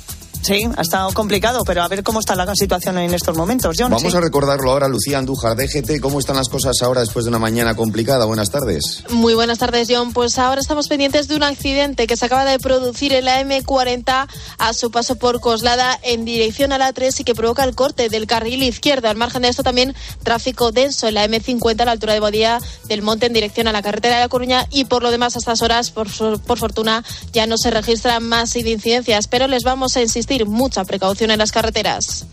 [0.43, 3.91] Sí, ha estado complicado, pero a ver cómo está la situación en estos momentos, John.
[3.91, 4.17] Vamos sí.
[4.17, 6.01] a recordarlo ahora, Lucía Andújar, DGT.
[6.01, 8.25] ¿Cómo están las cosas ahora después de una mañana complicada?
[8.25, 9.05] Buenas tardes.
[9.09, 10.11] Muy buenas tardes, John.
[10.11, 14.27] Pues ahora estamos pendientes de un accidente que se acaba de producir en la M40
[14.57, 18.09] a su paso por Coslada en dirección a la 3 y que provoca el corte
[18.09, 19.07] del carril izquierdo.
[19.07, 22.59] Al margen de esto también tráfico denso en la M50 a la altura de Bodía
[22.89, 25.39] del Monte en dirección a la carretera de La Coruña y por lo demás a
[25.39, 26.09] estas horas, por,
[26.41, 31.31] por fortuna, ya no se registran más incidencias, pero les vamos a insistir mucha precaución
[31.31, 32.25] en las carreteras.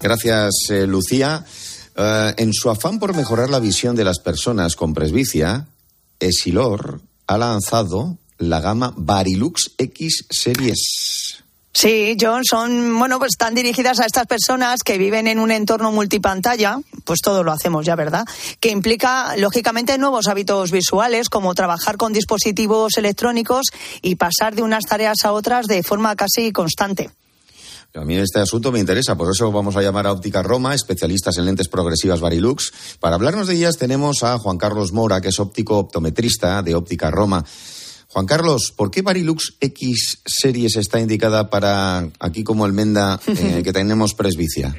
[0.00, 1.44] Gracias, eh, Lucía.
[1.96, 5.66] Eh, en su afán por mejorar la visión de las personas con presbicia,
[6.18, 11.40] Esilor ha lanzado la gama Barilux X Series.
[11.72, 15.92] Sí, John, son, bueno, pues están dirigidas a estas personas que viven en un entorno
[15.92, 18.24] multipantalla, pues todo lo hacemos ya, ¿verdad?
[18.58, 23.66] Que implica, lógicamente, nuevos hábitos visuales, como trabajar con dispositivos electrónicos
[24.02, 27.10] y pasar de unas tareas a otras de forma casi constante.
[27.94, 31.36] A mí este asunto me interesa, por eso vamos a llamar a Óptica Roma, especialistas
[31.38, 32.72] en lentes progresivas Barilux.
[33.00, 37.10] Para hablarnos de ellas tenemos a Juan Carlos Mora, que es óptico optometrista de Óptica
[37.10, 37.44] Roma.
[38.08, 43.72] Juan Carlos, ¿por qué Barilux X Series está indicada para aquí como almenda eh, que
[43.72, 44.74] tenemos presbicia?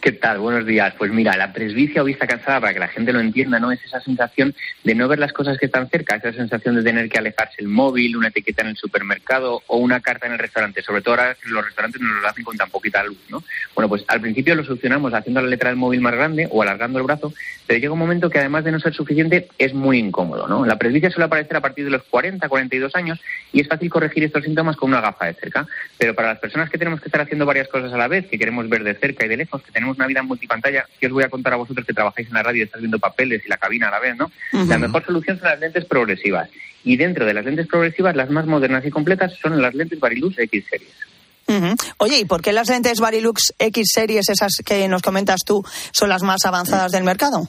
[0.00, 0.38] ¿Qué tal?
[0.38, 0.94] Buenos días.
[0.96, 3.72] Pues mira, la presbicia o vista cansada, para que la gente lo entienda, ¿no?
[3.72, 7.08] Es esa sensación de no ver las cosas que están cerca, esa sensación de tener
[7.08, 10.82] que alejarse el móvil, una etiqueta en el supermercado o una carta en el restaurante.
[10.82, 13.42] Sobre todo ahora los restaurantes nos lo hacen con tan poquita luz, ¿no?
[13.74, 17.00] Bueno, pues al principio lo solucionamos haciendo la letra del móvil más grande o alargando
[17.00, 17.32] el brazo,
[17.66, 20.64] pero llega un momento que además de no ser suficiente es muy incómodo, ¿no?
[20.64, 23.20] La presbicia suele aparecer a partir de los 40, 42 años
[23.52, 25.66] y es fácil corregir estos síntomas con una gafa de cerca.
[25.98, 28.38] Pero para las personas que tenemos que estar haciendo varias cosas a la vez, que
[28.38, 31.24] queremos ver de cerca y de lejos, tenemos una vida en multipantalla, que os voy
[31.24, 33.56] a contar a vosotros que trabajáis en la radio y estás viendo papeles y la
[33.56, 34.30] cabina a la vez, ¿no?
[34.52, 36.48] La mejor solución son las lentes progresivas.
[36.84, 40.38] Y dentro de las lentes progresivas, las más modernas y completas son las lentes Barilux
[40.38, 41.76] X Series.
[41.98, 46.08] Oye, ¿y por qué las lentes Barilux X Series, esas que nos comentas tú, son
[46.08, 47.48] las más avanzadas del mercado?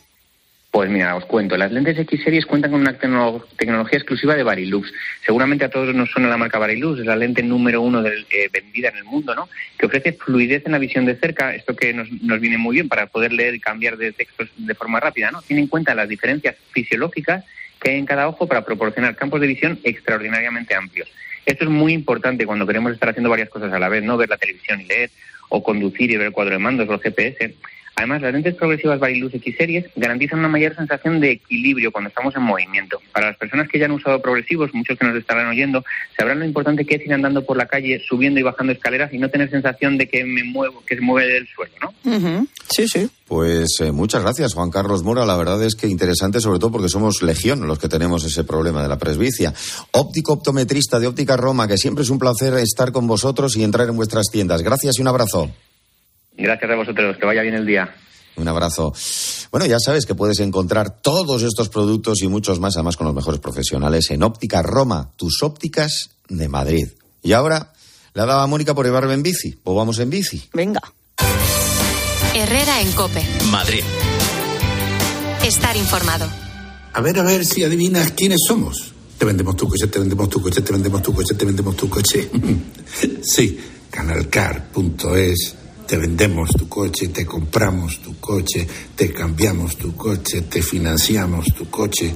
[0.73, 4.41] Pues mira, os cuento, las lentes X Series cuentan con una tecno- tecnología exclusiva de
[4.41, 4.91] Barilux.
[5.23, 8.49] Seguramente a todos nos suena la marca Barilux, es la lente número uno del- eh,
[8.51, 9.47] vendida en el mundo, ¿no?
[9.77, 12.89] Que ofrece fluidez en la visión de cerca, esto que nos, nos viene muy bien
[12.89, 15.43] para poder leer y cambiar de textos de forma rápida, ¿no?
[15.43, 17.45] Tiene en cuenta las diferencias fisiológicas
[17.79, 21.07] que hay en cada ojo para proporcionar campos de visión extraordinariamente amplios.
[21.45, 24.29] Esto es muy importante cuando queremos estar haciendo varias cosas a la vez, no ver
[24.29, 25.12] la televisión y leer,
[25.49, 27.53] o conducir y ver el cuadro de mandos el GPS.
[27.95, 32.36] Además, las lentes progresivas Barilux X Series garantizan una mayor sensación de equilibrio cuando estamos
[32.36, 32.99] en movimiento.
[33.13, 35.84] Para las personas que ya han usado progresivos, muchos que nos estarán oyendo,
[36.17, 39.19] sabrán lo importante que es ir andando por la calle, subiendo y bajando escaleras y
[39.19, 42.47] no tener sensación de que me muevo, que se mueve del suelo, ¿no?
[42.69, 43.10] Sí, sí.
[43.27, 45.25] Pues eh, muchas gracias, Juan Carlos Mora.
[45.25, 48.82] La verdad es que interesante, sobre todo porque somos legión los que tenemos ese problema
[48.82, 49.53] de la presbicia.
[49.91, 53.88] Óptico optometrista de Óptica Roma, que siempre es un placer estar con vosotros y entrar
[53.88, 54.62] en vuestras tiendas.
[54.62, 55.51] Gracias y un abrazo.
[56.37, 57.93] Gracias a vosotros, que vaya bien el día.
[58.35, 58.93] Un abrazo.
[59.51, 63.15] Bueno, ya sabes que puedes encontrar todos estos productos y muchos más, además con los
[63.15, 66.87] mejores profesionales, en Óptica Roma, tus ópticas de Madrid.
[67.21, 67.73] Y ahora,
[68.13, 69.59] la daba Mónica por llevarme en bici.
[69.63, 70.49] ¿O vamos en bici?
[70.53, 70.81] Venga.
[72.35, 73.23] Herrera en Cope.
[73.51, 73.83] Madrid.
[75.45, 76.27] Estar informado.
[76.93, 78.93] A ver, a ver si adivinas quiénes somos.
[79.17, 81.89] Te vendemos tu coche, te vendemos tu coche, te vendemos tu coche, te vendemos tu
[81.89, 82.29] coche.
[83.21, 83.59] sí,
[83.91, 85.62] canalcar.es.
[85.87, 91.69] Te vendemos tu coche, te compramos tu coche, te cambiamos tu coche, te financiamos tu
[91.69, 92.13] coche.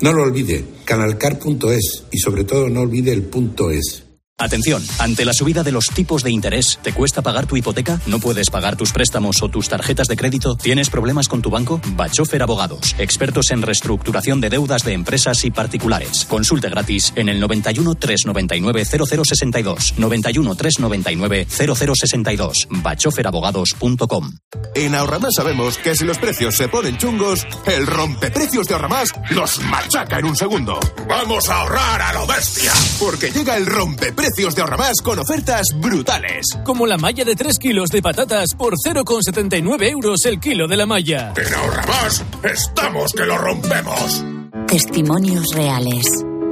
[0.00, 4.07] No lo olvide, canalcar.es y sobre todo no olvide el punto es.
[4.40, 8.00] Atención, ante la subida de los tipos de interés, ¿te cuesta pagar tu hipoteca?
[8.06, 10.54] ¿No puedes pagar tus préstamos o tus tarjetas de crédito?
[10.54, 11.80] ¿Tienes problemas con tu banco?
[11.96, 16.24] Bachofer Abogados, expertos en reestructuración de deudas de empresas y particulares.
[16.26, 19.94] Consulte gratis en el 91 399 0062.
[19.98, 22.68] 91 399 0062.
[22.70, 24.38] bachoferabogados.com.
[24.76, 29.60] En Ahorramás sabemos que si los precios se ponen chungos, el rompeprecios de Ahorramás los
[29.62, 30.78] machaca en un segundo.
[31.08, 32.72] ¡Vamos a ahorrar a lo bestia!
[33.00, 36.46] Porque llega el rompeprecios de Ahorramás con ofertas brutales.
[36.64, 40.84] Como la malla de 3 kilos de patatas por 0,79 euros el kilo de la
[40.84, 41.32] malla.
[41.34, 44.24] En Ahorramás estamos que lo rompemos.
[44.66, 46.04] Testimonios reales.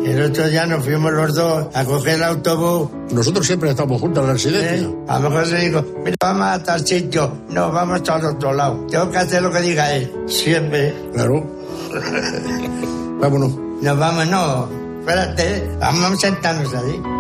[0.05, 2.89] El otro día nos fuimos los dos a coger el autobús.
[3.13, 4.89] Nosotros siempre estamos juntos en la residencia.
[4.89, 4.97] ¿Eh?
[5.09, 7.43] A lo mejor se dijo, mira, vamos a tal sitio.
[7.51, 8.87] No, vamos al otro lado.
[8.91, 10.11] Tengo que hacer lo que diga él.
[10.27, 10.95] Siempre.
[11.13, 11.47] Claro.
[13.21, 13.53] Vámonos.
[13.83, 14.69] Nos vamos, no.
[15.01, 17.16] Espérate, vamos a sentarnos ahí.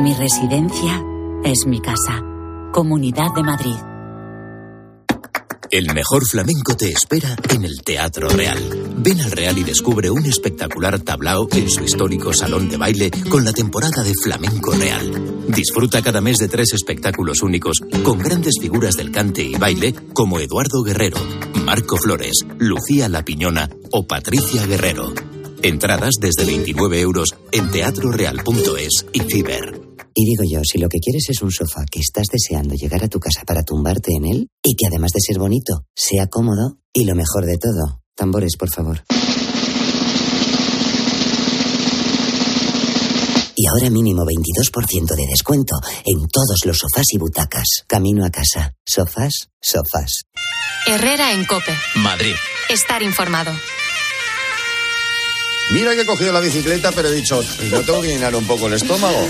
[0.00, 1.02] Mi residencia
[1.42, 2.22] es mi casa.
[2.70, 3.76] Comunidad de Madrid.
[5.70, 8.58] El mejor flamenco te espera en el Teatro Real.
[8.98, 13.42] Ven al Real y descubre un espectacular tablao en su histórico salón de baile con
[13.46, 15.46] la temporada de Flamenco Real.
[15.48, 20.40] Disfruta cada mes de tres espectáculos únicos con grandes figuras del cante y baile como
[20.40, 21.16] Eduardo Guerrero,
[21.64, 25.14] Marco Flores, Lucía La Piñona o Patricia Guerrero.
[25.62, 29.85] Entradas desde 29 euros en teatroreal.es y Ciber.
[30.18, 33.08] Y digo yo, si lo que quieres es un sofá que estás deseando llegar a
[33.08, 37.04] tu casa para tumbarte en él y que además de ser bonito, sea cómodo y
[37.04, 39.04] lo mejor de todo, tambores, por favor.
[43.56, 45.76] Y ahora mínimo 22% de descuento
[46.06, 47.84] en todos los sofás y butacas.
[47.86, 48.72] Camino a casa.
[48.86, 50.22] Sofás, sofás.
[50.86, 51.72] Herrera en Cope.
[51.96, 52.34] Madrid.
[52.70, 53.52] Estar informado.
[55.70, 58.68] Mira que he cogido la bicicleta, pero he dicho, no tengo que llenar un poco
[58.68, 59.28] el estómago.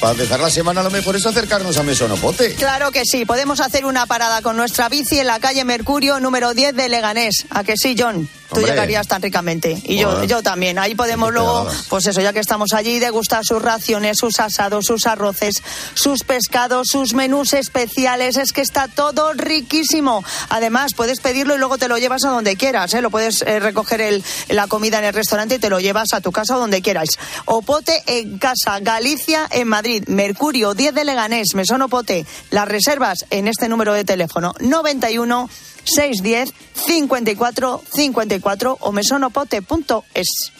[0.00, 2.54] Para empezar la semana lo mejor es acercarnos a Mesonopote.
[2.54, 6.52] Claro que sí, podemos hacer una parada con nuestra bici en la calle Mercurio número
[6.52, 7.46] 10 de Leganés.
[7.50, 8.28] ¿A que sí, John?
[8.48, 8.70] Tú Hombre.
[8.70, 9.76] llegarías tan ricamente.
[9.84, 10.28] Y yo, Joder.
[10.28, 10.78] yo también.
[10.78, 15.06] Ahí podemos luego, pues eso, ya que estamos allí, degustar sus raciones, sus asados, sus
[15.06, 18.38] arroces, sus pescados, sus menús especiales.
[18.38, 20.24] Es que está todo riquísimo.
[20.48, 22.94] Además, puedes pedirlo y luego te lo llevas a donde quieras.
[22.94, 23.02] ¿eh?
[23.02, 26.20] Lo puedes eh, recoger el, la comida en el restaurante y te lo llevas a
[26.20, 27.08] tu casa o donde quieras.
[27.44, 30.04] Opote en casa, Galicia en Madrid.
[30.08, 32.26] Mercurio 10 de Leganés, Mesón Opote.
[32.50, 35.48] Las reservas en este número de teléfono 91
[35.84, 40.57] 610 54 54 o mesonopote.es.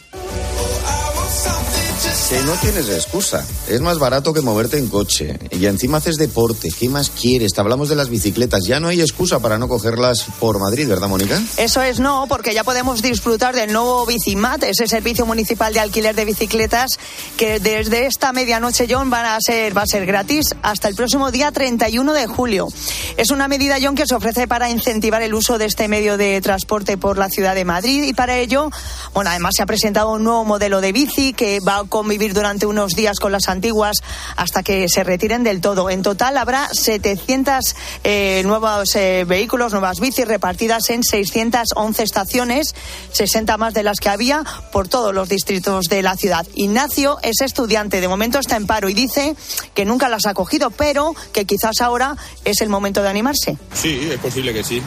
[2.28, 3.42] Que no tienes excusa.
[3.68, 5.38] Es más barato que moverte en coche.
[5.50, 6.70] Y encima haces deporte.
[6.78, 7.54] ¿Qué más quieres?
[7.54, 8.66] Te hablamos de las bicicletas.
[8.66, 11.40] Ya no hay excusa para no cogerlas por Madrid, ¿verdad, Mónica?
[11.56, 16.14] Eso es no, porque ya podemos disfrutar del nuevo Bicimat, ese servicio municipal de alquiler
[16.14, 16.98] de bicicletas
[17.38, 21.30] que desde esta medianoche, John, van a ser, va a ser gratis hasta el próximo
[21.30, 22.68] día 31 de julio.
[23.16, 26.42] Es una medida, John, que se ofrece para incentivar el uso de este medio de
[26.42, 28.70] transporte por la ciudad de Madrid y para ello,
[29.14, 31.84] bueno, además se ha presentado un nuevo modelo de bici que va a
[32.18, 33.98] durante unos días con las antiguas
[34.36, 35.90] hasta que se retiren del todo.
[35.90, 42.74] En total habrá 700 eh, nuevos eh, vehículos, nuevas bicis repartidas en 611 estaciones,
[43.12, 46.46] 60 más de las que había por todos los distritos de la ciudad.
[46.54, 49.36] Ignacio es estudiante, de momento está en paro y dice
[49.74, 53.56] que nunca las ha cogido, pero que quizás ahora es el momento de animarse.
[53.72, 54.82] Sí, es posible que sí.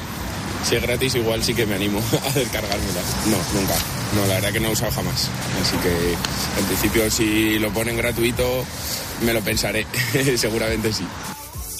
[0.63, 3.01] Si es gratis, igual sí que me animo a descargármela.
[3.25, 3.75] No, nunca.
[4.15, 5.29] No, la verdad que no he usado jamás.
[5.61, 6.13] Así que,
[6.59, 8.63] en principio, si lo ponen gratuito,
[9.25, 9.85] me lo pensaré.
[10.37, 11.05] Seguramente sí.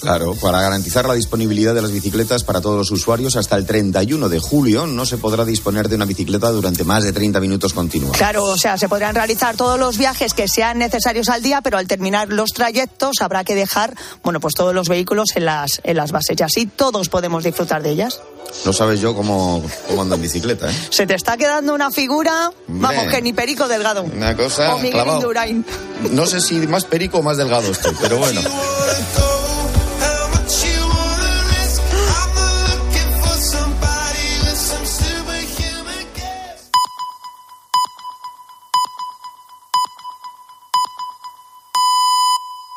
[0.02, 4.28] Claro, para garantizar la disponibilidad de las bicicletas para todos los usuarios hasta el 31
[4.28, 8.16] de julio no se podrá disponer de una bicicleta durante más de 30 minutos continuos.
[8.16, 11.78] Claro, o sea, se podrán realizar todos los viajes que sean necesarios al día, pero
[11.78, 15.96] al terminar los trayectos habrá que dejar, bueno, pues todos los vehículos en las, en
[15.96, 18.20] las bases y así todos podemos disfrutar de ellas.
[18.64, 20.74] No sabes yo cómo, cómo ando en bicicleta, ¿eh?
[20.90, 22.96] Se te está quedando una figura, Hombre.
[22.96, 24.02] vamos, que ni Perico Delgado.
[24.02, 25.18] Una cosa o Miguel clavado.
[25.20, 25.64] Indurain.
[26.10, 28.40] No sé si más perico o más delgado estoy, pero bueno.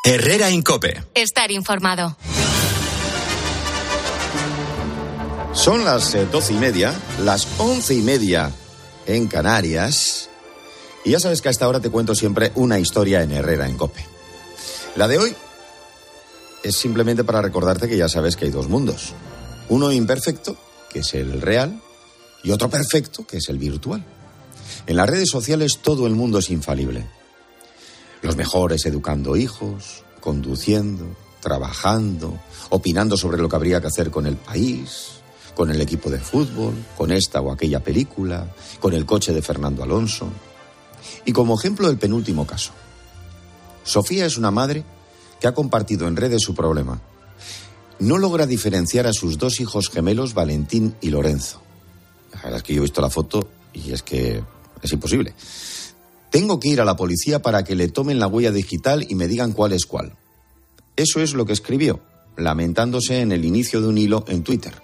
[0.08, 1.02] Herrera Incope.
[1.16, 2.16] Estar informado.
[5.52, 8.52] Son las eh, doce y media, las once y media
[9.04, 10.30] en Canarias.
[11.04, 13.76] Y ya sabes que a esta hora te cuento siempre una historia en Herrera en
[13.76, 14.06] Cope.
[14.94, 15.34] La de hoy
[16.62, 19.12] es simplemente para recordarte que ya sabes que hay dos mundos.
[19.70, 20.56] Uno imperfecto,
[20.88, 21.82] que es el real,
[22.44, 24.04] y otro perfecto, que es el virtual.
[24.86, 27.15] En las redes sociales todo el mundo es infalible.
[28.26, 31.06] Los mejores educando hijos, conduciendo,
[31.40, 35.20] trabajando, opinando sobre lo que habría que hacer con el país,
[35.54, 39.84] con el equipo de fútbol, con esta o aquella película, con el coche de Fernando
[39.84, 40.28] Alonso.
[41.24, 42.72] Y como ejemplo el penúltimo caso.
[43.84, 44.84] Sofía es una madre
[45.38, 47.00] que ha compartido en redes su problema.
[48.00, 51.62] No logra diferenciar a sus dos hijos gemelos, Valentín y Lorenzo.
[52.32, 54.42] La verdad es que yo he visto la foto y es que
[54.82, 55.32] es imposible.
[56.36, 59.26] Tengo que ir a la policía para que le tomen la huella digital y me
[59.26, 60.12] digan cuál es cuál.
[60.94, 62.00] Eso es lo que escribió,
[62.36, 64.74] lamentándose en el inicio de un hilo en Twitter.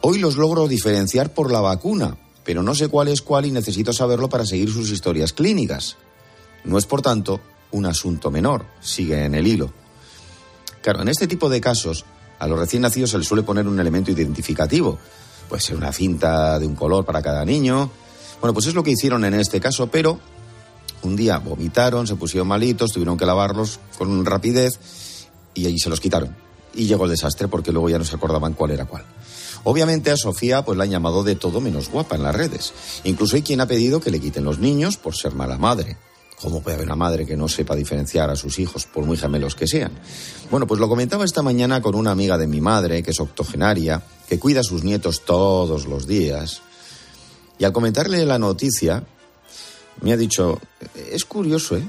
[0.00, 3.92] Hoy los logro diferenciar por la vacuna, pero no sé cuál es cuál y necesito
[3.92, 5.98] saberlo para seguir sus historias clínicas.
[6.64, 9.70] No es, por tanto, un asunto menor, sigue en el hilo.
[10.80, 12.06] Claro, en este tipo de casos,
[12.38, 14.98] a los recién nacidos se les suele poner un elemento identificativo.
[15.50, 17.90] Puede ser una cinta de un color para cada niño.
[18.42, 20.18] Bueno, pues es lo que hicieron en este caso, pero
[21.02, 24.80] un día vomitaron, se pusieron malitos, tuvieron que lavarlos con rapidez
[25.54, 26.34] y allí se los quitaron.
[26.74, 29.04] Y llegó el desastre porque luego ya no se acordaban cuál era cuál.
[29.62, 32.74] Obviamente a Sofía pues la han llamado de todo menos guapa en las redes.
[33.04, 35.96] Incluso hay quien ha pedido que le quiten los niños por ser mala madre.
[36.40, 39.54] ¿Cómo puede haber una madre que no sepa diferenciar a sus hijos, por muy gemelos
[39.54, 39.92] que sean?
[40.50, 44.02] Bueno, pues lo comentaba esta mañana con una amiga de mi madre, que es octogenaria,
[44.28, 46.62] que cuida a sus nietos todos los días.
[47.58, 49.04] Y al comentarle la noticia,
[50.00, 50.60] me ha dicho,
[51.10, 51.88] es curioso, ¿eh?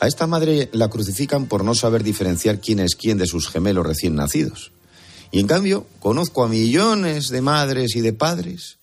[0.00, 3.86] A esta madre la crucifican por no saber diferenciar quién es quién de sus gemelos
[3.86, 4.70] recién nacidos.
[5.30, 8.78] Y en cambio, conozco a millones de madres y de padres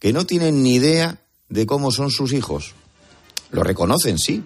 [0.00, 2.74] que no tienen ni idea de cómo son sus hijos.
[3.50, 4.42] Lo reconocen, sí,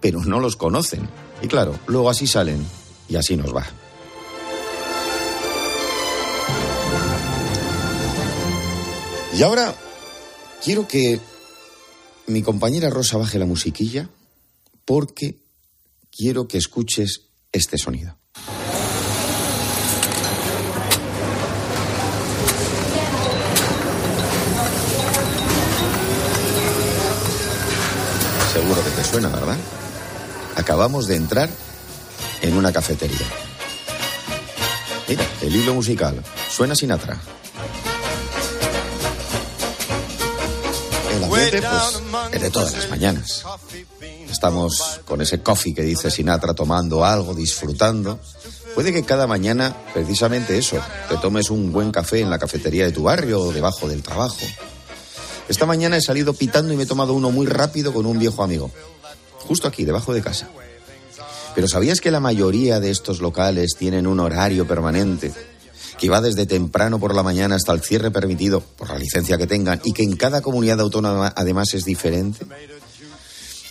[0.00, 1.08] pero no los conocen.
[1.42, 2.64] Y claro, luego así salen
[3.08, 3.66] y así nos va.
[9.34, 9.74] Y ahora
[10.62, 11.20] quiero que
[12.26, 14.08] mi compañera Rosa baje la musiquilla
[14.84, 15.36] porque
[16.10, 17.22] quiero que escuches
[17.52, 18.16] este sonido.
[28.52, 29.56] Seguro que te suena, ¿verdad?
[30.56, 31.50] Acabamos de entrar
[32.42, 33.16] en una cafetería.
[35.42, 36.22] El hilo musical.
[36.48, 37.20] Suena Sinatra.
[41.16, 43.44] El ambiente, pues, es de todas las mañanas.
[44.30, 48.18] Estamos con ese coffee que dice Sinatra tomando algo, disfrutando.
[48.74, 52.92] Puede que cada mañana, precisamente eso, te tomes un buen café en la cafetería de
[52.92, 54.38] tu barrio o debajo del trabajo.
[55.48, 58.42] Esta mañana he salido pitando y me he tomado uno muy rápido con un viejo
[58.42, 58.70] amigo.
[59.40, 60.48] Justo aquí, debajo de casa.
[61.54, 65.32] Pero ¿sabías que la mayoría de estos locales tienen un horario permanente?
[65.98, 69.46] Que va desde temprano por la mañana hasta el cierre permitido, por la licencia que
[69.46, 72.46] tengan, y que en cada comunidad autónoma además es diferente.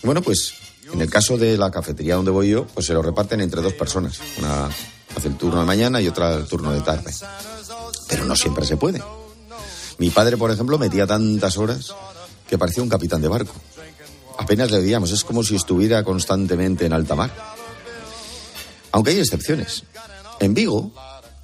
[0.04, 0.54] Bueno, pues
[0.94, 3.74] en el caso de la cafetería donde voy yo, pues se lo reparten entre dos
[3.74, 4.20] personas.
[4.38, 4.70] Una
[5.16, 7.14] hace el turno de mañana y otra el turno de tarde.
[8.08, 9.02] Pero no siempre se puede.
[9.98, 11.94] Mi padre, por ejemplo, metía tantas horas
[12.50, 13.54] que parecía un capitán de barco.
[14.38, 17.32] Apenas le veíamos, es como si estuviera constantemente en alta mar.
[18.92, 19.84] Aunque hay excepciones.
[20.40, 20.92] En Vigo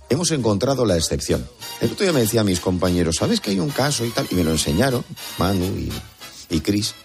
[0.09, 1.47] hemos encontrado la excepción.
[1.81, 4.27] El otro día me decía a mis compañeros, ¿sabes que hay un caso y tal?
[4.31, 5.03] Y me lo enseñaron,
[5.37, 5.91] Manu y,
[6.49, 6.95] y Chris,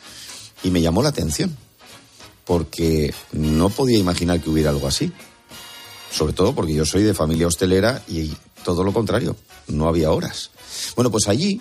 [0.62, 1.56] y me llamó la atención,
[2.44, 5.12] porque no podía imaginar que hubiera algo así.
[6.10, 8.32] Sobre todo porque yo soy de familia hostelera y
[8.64, 9.36] todo lo contrario,
[9.68, 10.50] no había horas.
[10.94, 11.60] Bueno, pues allí,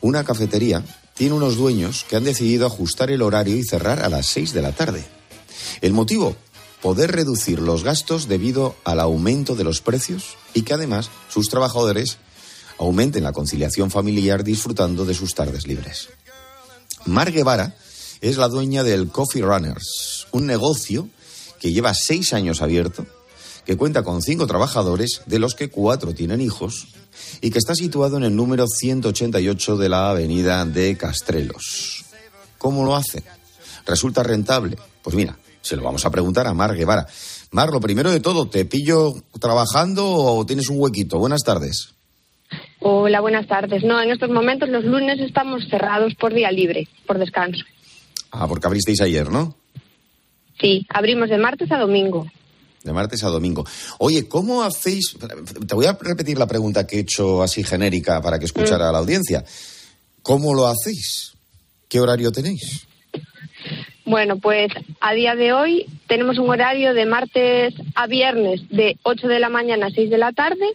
[0.00, 0.82] una cafetería
[1.14, 4.62] tiene unos dueños que han decidido ajustar el horario y cerrar a las 6 de
[4.62, 5.04] la tarde.
[5.82, 6.36] El motivo,
[6.82, 12.18] poder reducir los gastos debido al aumento de los precios y que además sus trabajadores
[12.78, 16.08] aumenten la conciliación familiar disfrutando de sus tardes libres.
[17.04, 17.76] Mar Guevara
[18.20, 21.08] es la dueña del Coffee Runners, un negocio
[21.60, 23.06] que lleva seis años abierto,
[23.64, 26.88] que cuenta con cinco trabajadores, de los que cuatro tienen hijos,
[27.40, 32.04] y que está situado en el número 188 de la avenida de Castrelos.
[32.58, 33.22] ¿Cómo lo hace?
[33.86, 34.76] ¿Resulta rentable?
[35.02, 37.06] Pues mira, se lo vamos a preguntar a Mar Guevara.
[37.52, 41.18] Mar, lo primero de todo, ¿te pillo trabajando o tienes un huequito?
[41.18, 41.94] Buenas tardes.
[42.80, 43.82] Hola, buenas tardes.
[43.84, 47.64] No, en estos momentos los lunes estamos cerrados por día libre, por descanso.
[48.30, 49.54] Ah, porque abristeis ayer, ¿no?
[50.60, 52.26] Sí, abrimos de martes a domingo.
[52.82, 53.66] De martes a domingo.
[53.98, 55.14] Oye, ¿cómo hacéis?
[55.66, 58.92] Te voy a repetir la pregunta que he hecho así genérica para que escuchara a
[58.92, 59.44] la audiencia.
[60.22, 61.32] ¿Cómo lo hacéis?
[61.88, 62.86] ¿Qué horario tenéis?
[64.04, 69.28] Bueno, pues a día de hoy tenemos un horario de martes a viernes de 8
[69.28, 70.66] de la mañana a 6 de la tarde,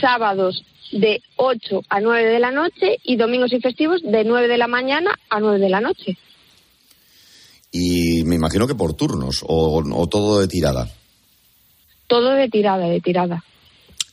[0.00, 4.58] sábados de 8 a 9 de la noche y domingos y festivos de 9 de
[4.58, 6.16] la mañana a 9 de la noche.
[7.72, 10.88] Y me imagino que por turnos o, o todo de tirada.
[12.06, 13.44] Todo de tirada, de tirada.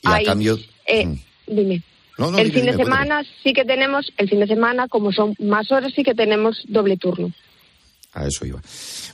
[0.02, 0.58] Y a cambio.
[0.86, 1.14] eh, Mm.
[1.46, 1.82] Dime.
[2.16, 3.04] No, no, el dime, fin de dime, cuéntame.
[3.06, 6.62] semana sí que tenemos, el fin de semana, como son más horas, sí que tenemos
[6.68, 7.32] doble turno.
[8.14, 8.60] A eso iba.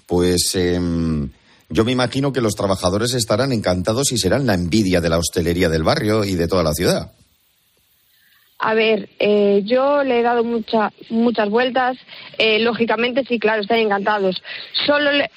[0.07, 1.31] Pues em,
[1.69, 5.69] yo me imagino que los trabajadores estarán encantados y serán la envidia de la hostelería
[5.69, 7.13] del barrio y de toda la ciudad.
[8.59, 11.97] A ver, eh, yo le he dado mucha, muchas vueltas.
[12.37, 14.43] Eh, lógicamente, sí, claro, están encantados.
[14.85, 15.31] Solo le,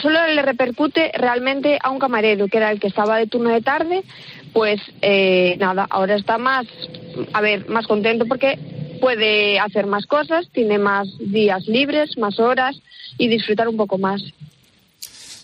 [0.00, 3.60] solo le repercute realmente a un camarero, que era el que estaba de turno de
[3.60, 4.04] tarde.
[4.54, 6.66] Pues eh, nada, ahora está más,
[7.34, 8.58] a ver, más contento porque
[9.00, 12.76] puede hacer más cosas, tiene más días libres, más horas
[13.18, 14.22] y disfrutar un poco más.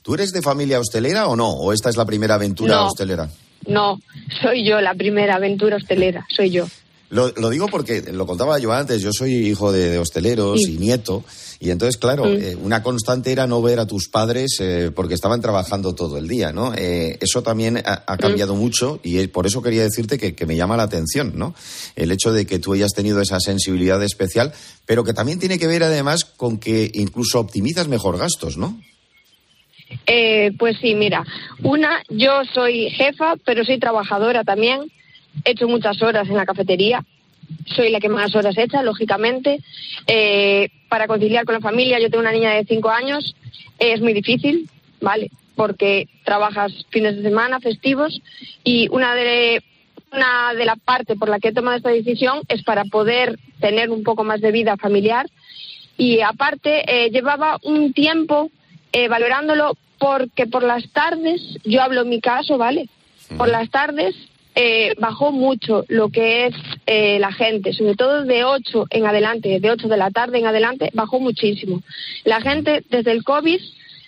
[0.03, 1.51] ¿Tú eres de familia hostelera o no?
[1.51, 2.87] ¿O esta es la primera aventura No.
[2.87, 3.29] hostelera?
[3.67, 4.01] No,
[4.43, 6.67] soy yo la primera aventura hostelera, soy yo.
[7.13, 10.77] Lo, lo digo porque lo contaba yo antes, yo soy hijo de, de hosteleros Sí.
[10.77, 11.23] y nieto,
[11.61, 12.37] y entonces, claro, Mm.
[12.41, 16.27] eh, una constante era no ver a tus padres eh, porque estaban trabajando todo el
[16.27, 16.73] día, ¿no?
[16.75, 20.57] Eh, eso también ha, ha cambiado mucho y por eso quería decirte que, que me
[20.57, 21.55] llama la atención, ¿no?
[21.97, 24.53] El hecho de que tú hayas tenido esa sensibilidad especial,
[24.87, 28.81] pero que también tiene que ver además con que incluso optimizas mejor gastos, ¿no?
[30.07, 31.25] Eh, pues sí, mira,
[31.63, 34.91] una, yo soy jefa, pero soy trabajadora también.
[35.45, 37.05] He hecho muchas horas en la cafetería.
[37.67, 39.61] Soy la que más horas echa, lógicamente.
[40.07, 43.35] Eh, para conciliar con la familia, yo tengo una niña de cinco años.
[43.79, 44.69] es muy difícil,
[45.01, 45.31] ¿vale?
[45.57, 48.21] Porque trabajas fines de semana, festivos,
[48.65, 49.63] y una de
[50.13, 53.91] una de la parte por la que he tomado esta decisión es para poder tener
[53.91, 55.27] un poco más de vida familiar
[55.97, 58.51] y aparte eh, llevaba un tiempo
[58.93, 62.89] eh, valorándolo porque por las tardes, yo hablo en mi caso, ¿vale?
[63.39, 64.15] Por las tardes
[64.55, 66.55] eh, bajó mucho lo que es
[66.87, 70.47] eh, la gente, sobre todo de 8 en adelante, de 8 de la tarde en
[70.47, 71.83] adelante, bajó muchísimo.
[72.25, 73.61] La gente desde el COVID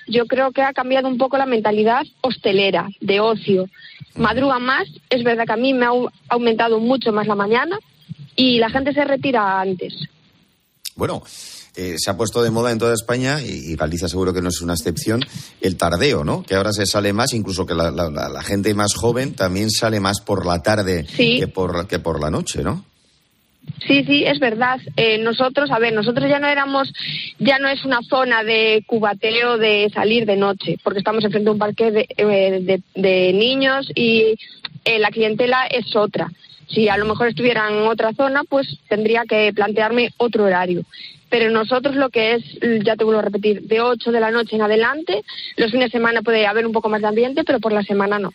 [0.06, 3.66] yo creo que ha cambiado un poco la mentalidad hostelera, de ocio.
[4.16, 7.78] Madruga más, es verdad que a mí me ha au- aumentado mucho más la mañana
[8.36, 9.94] y la gente se retira antes.
[10.94, 11.22] Bueno,
[11.76, 14.48] eh, se ha puesto de moda en toda España, y, y Galicia seguro que no
[14.48, 15.20] es una excepción,
[15.60, 16.42] el tardeo, ¿no?
[16.42, 20.00] Que ahora se sale más, incluso que la, la- la- gente más joven también sale
[20.00, 21.38] más por la tarde Sí.
[21.40, 22.84] que, por, que por la noche, ¿no?
[23.86, 24.78] Sí, sí, es verdad.
[24.96, 26.92] Eh, nosotros, a ver, nosotros ya no éramos,
[27.38, 31.50] ya no es una zona de cubateo de salir de noche, porque estamos enfrente de
[31.52, 34.34] un parque de, eh, de- de niños y
[34.84, 36.30] eh, la clientela es otra.
[36.68, 40.82] Si a lo mejor estuviera en otra zona, pues tendría que plantearme otro horario.
[41.34, 42.44] Pero nosotros lo que es,
[42.84, 45.24] ya te vuelvo a repetir, de 8 de la noche en adelante,
[45.56, 48.20] los fines de semana puede haber un poco más de ambiente, pero por la semana
[48.20, 48.32] no.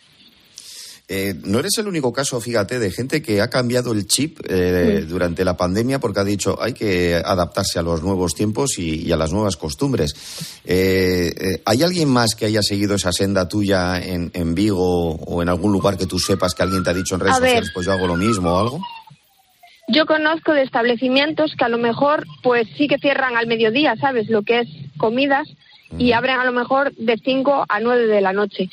[1.08, 5.06] Eh, no eres el único caso, fíjate, de gente que ha cambiado el chip eh,
[5.08, 9.12] durante la pandemia porque ha dicho hay que adaptarse a los nuevos tiempos y, y
[9.12, 10.14] a las nuevas costumbres.
[10.66, 15.40] Eh, eh, ¿Hay alguien más que haya seguido esa senda tuya en, en Vigo o
[15.40, 17.48] en algún lugar que tú sepas que alguien te ha dicho en redes A ver.
[17.48, 18.80] sociales, pues yo hago lo mismo o algo?
[19.92, 24.28] Yo conozco de establecimientos que a lo mejor pues sí que cierran al mediodía, ¿sabes?
[24.28, 24.68] Lo que es
[24.98, 25.48] comidas
[25.98, 28.70] y abren a lo mejor de 5 a 9 de la noche.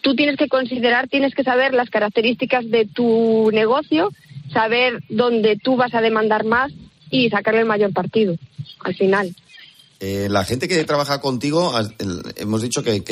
[0.00, 4.10] Tú tienes que considerar, tienes que saber las características de tu negocio,
[4.52, 6.72] saber dónde tú vas a demandar más
[7.10, 8.36] y sacarle el mayor partido
[8.84, 9.34] al final.
[10.02, 11.74] Eh, la gente que trabaja contigo,
[12.36, 13.02] hemos dicho que,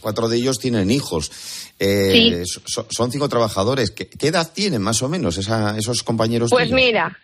[0.00, 1.30] cuatro de ellos tienen hijos.
[1.78, 3.90] Eh, so- son cinco trabajadores.
[3.90, 6.76] ¿Qué, qué edad tienen más o menos esa- esos compañeros Pues tuyos?
[6.82, 7.18] mira,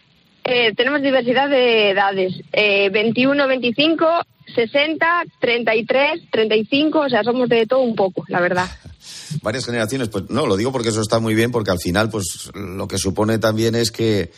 [0.45, 4.07] eh, tenemos diversidad de edades, eh, 21, 25,
[4.55, 5.07] 60,
[5.41, 8.69] 33, 35, o sea, somos de todo un poco, la verdad.
[9.43, 10.09] varias generaciones.
[10.09, 12.99] Pues no, lo digo porque eso está muy bien, porque al final, pues lo que
[12.99, 14.31] supone también es que,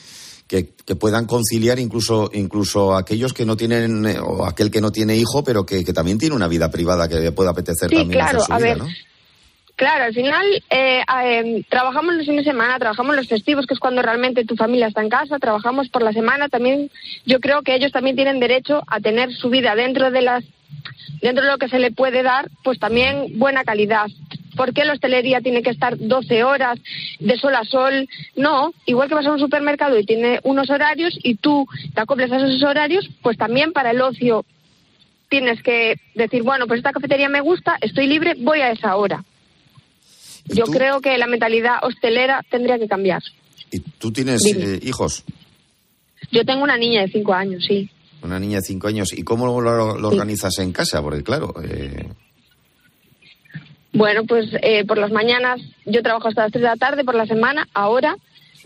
[0.53, 4.93] que, que puedan conciliar incluso, incluso aquellos que no tienen, eh, o aquel que no
[4.93, 7.97] tiene hijo, pero que, que también tiene una vida privada que le pueda apetecer Sí,
[7.97, 8.89] también claro, hacer su a vida, ver, ¿no?
[9.77, 13.81] Claro, al final eh, eh, trabajamos los fines de semana, trabajamos los festivos, que es
[13.81, 16.51] cuando realmente tu familia está en casa, trabajamos por la semana.
[16.51, 16.91] También
[17.25, 20.45] yo creo que ellos también tienen derecho a tener su vida dentro de las
[21.23, 24.09] dentro de lo que se le puede dar, pues también buena calidad.
[24.57, 26.79] ¿Por qué la hostelería tiene que estar 12 horas
[27.19, 28.09] de sol a sol?
[28.37, 32.31] No, igual que vas a un supermercado y tiene unos horarios y tú te acoplas
[32.33, 34.45] a esos horarios, pues también para el ocio
[35.29, 39.25] tienes que decir, bueno, pues esta cafetería me gusta, estoy libre, voy a esa hora.
[40.45, 43.23] Yo creo que la mentalidad hostelera tendría que cambiar.
[43.71, 45.25] ¿Y tú tienes eh, hijos?
[46.31, 47.89] Yo tengo una niña de cinco años, sí.
[48.23, 49.13] Una niña de cinco años.
[49.13, 51.01] ¿Y cómo lo, lo organizas en casa?
[51.01, 52.09] Porque claro, eh,
[53.93, 57.15] Bueno, pues eh, por las mañanas yo trabajo hasta las 3 de la tarde por
[57.15, 58.17] la semana, ahora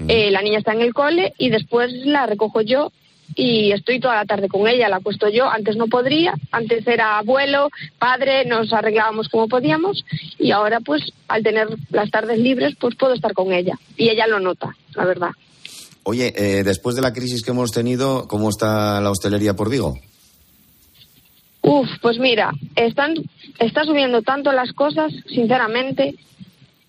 [0.08, 2.92] eh, la niña está en el cole y después la recojo yo
[3.34, 7.18] y estoy toda la tarde con ella, la acuesto yo, antes no podría, antes era
[7.18, 10.04] abuelo, padre, nos arreglábamos como podíamos
[10.38, 14.28] y ahora pues al tener las tardes libres pues puedo estar con ella y ella
[14.28, 15.30] lo nota, la verdad.
[16.04, 19.98] oye, eh, después de la crisis que hemos tenido, ¿cómo está la hostelería por Vigo?
[21.68, 23.14] Uf, pues mira, están,
[23.58, 26.14] está subiendo tanto las cosas, sinceramente,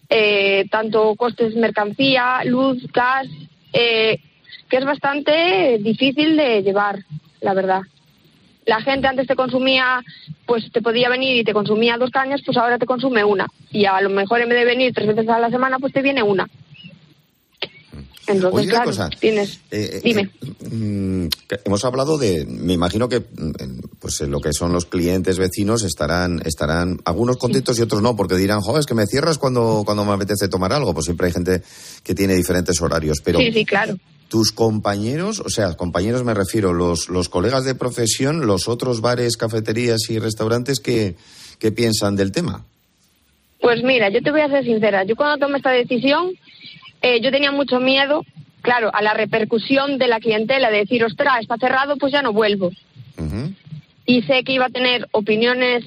[0.07, 3.25] eh, tanto costes de mercancía, luz, gas,
[3.73, 4.19] eh,
[4.69, 6.99] que es bastante difícil de llevar,
[7.41, 7.81] la verdad.
[8.67, 10.03] La gente antes te consumía,
[10.45, 13.47] pues te podía venir y te consumía dos cañas, pues ahora te consume una.
[13.71, 16.03] Y a lo mejor en vez de venir tres veces a la semana, pues te
[16.03, 16.47] viene una.
[18.27, 19.61] Entonces, Oye, claro, cosa, tienes...
[19.71, 20.29] Eh, eh, Dime.
[20.69, 24.85] Mm, que hemos hablado de, me imagino que mm, pues eh, lo que son los
[24.85, 29.05] clientes vecinos estarán, estarán algunos contentos y otros no, porque dirán, joder, es que me
[29.07, 31.61] cierras cuando, cuando me apetece tomar algo, pues siempre hay gente
[32.03, 33.95] que tiene diferentes horarios, pero Sí, sí, claro.
[34.27, 39.37] tus compañeros, o sea, compañeros me refiero, los, los colegas de profesión, los otros bares,
[39.37, 41.15] cafeterías y restaurantes, ¿qué,
[41.59, 42.65] qué piensan del tema?
[43.61, 45.03] Pues mira, yo te voy a ser sincera.
[45.05, 46.31] Yo cuando tomé esta decisión,
[47.01, 48.25] eh, yo tenía mucho miedo,
[48.61, 52.33] claro, a la repercusión de la clientela, de decir, ostras, está cerrado, pues ya no
[52.33, 52.71] vuelvo.
[54.05, 55.83] Y sé que iba a tener opiniones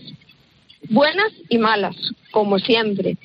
[0.89, 1.97] buenas y malas,
[2.31, 3.17] como siempre.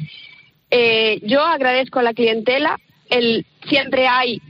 [0.72, 2.80] Eh, yo agradezco a la clientela,
[3.10, 4.42] el, siempre hay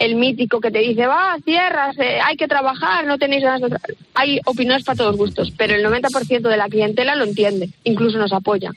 [0.00, 3.68] el mítico que te dice, va, cierras, eh, hay que trabajar, no tenéis ganas de
[3.68, 3.96] tra-".
[4.14, 8.32] Hay opiniones para todos gustos, pero el 90% de la clientela lo entiende, incluso nos
[8.32, 8.70] apoya.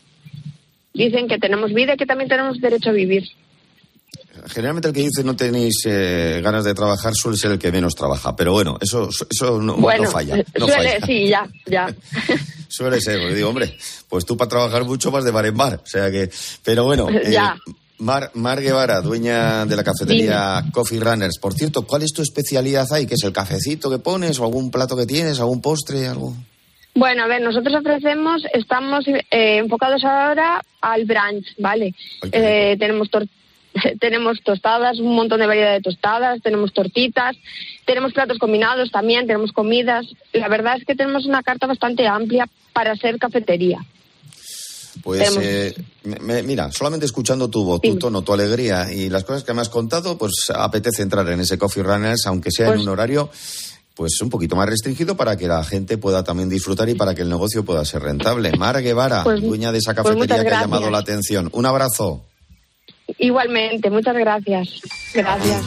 [0.94, 3.24] Dicen que tenemos vida y que también tenemos derecho a vivir.
[4.48, 7.96] Generalmente el que dice no tenéis eh, ganas de trabajar suele ser el que menos
[7.96, 10.38] trabaja, pero bueno, eso, eso no, bueno, no falla.
[10.38, 11.06] eh, no suele, falla.
[11.06, 11.96] sí, ya, ya.
[12.68, 13.78] Suele ser, porque digo, hombre,
[14.10, 15.76] pues tú para trabajar mucho vas de bar en bar.
[15.84, 16.30] O sea que,
[16.64, 17.56] pero bueno, eh, Ya.
[18.00, 21.38] Mar, Mar Guevara, dueña de la cafetería Coffee Runners.
[21.40, 23.06] Por cierto, ¿cuál es tu especialidad ahí?
[23.06, 26.34] ¿Qué es el cafecito que pones o algún plato que tienes, algún postre, algo?
[26.96, 31.94] Bueno, a ver, nosotros ofrecemos, estamos eh, enfocados ahora al brunch, ¿vale?
[32.32, 33.28] Eh, tenemos tor-
[34.00, 37.36] tenemos tostadas, un montón de variedad de tostadas, tenemos tortitas,
[37.86, 40.06] tenemos platos combinados también, tenemos comidas.
[40.34, 43.80] La verdad es que tenemos una carta bastante amplia para ser cafetería.
[45.02, 45.74] Pues eh,
[46.22, 49.62] me- mira, solamente escuchando tu voz, tu tono, tu alegría y las cosas que me
[49.62, 53.30] has contado, pues apetece entrar en ese Coffee Runners, aunque sea en Pues- un horario
[53.96, 57.22] pues un poquito más restringido para que la gente pueda también disfrutar y para que
[57.22, 58.52] el negocio pueda ser rentable.
[58.58, 61.50] Mar Guevara, Pues- dueña de esa pues cafetería que ha llamado la atención.
[61.54, 62.24] Un abrazo.
[63.18, 64.68] Igualmente, muchas gracias.
[65.14, 65.62] Gracias.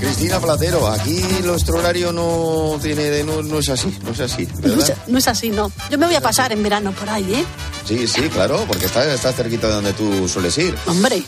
[0.00, 4.68] Cristina Platero, aquí nuestro horario no tiene, no, no es así, no es así, No
[4.68, 4.96] es, ¿verdad?
[5.08, 5.72] no es así, no.
[5.90, 7.44] Yo me voy a pasar en verano por ahí, ¿eh?
[7.84, 10.76] Sí, sí, claro, porque está, está cerquita de donde tú sueles ir.
[10.86, 11.22] Hombre.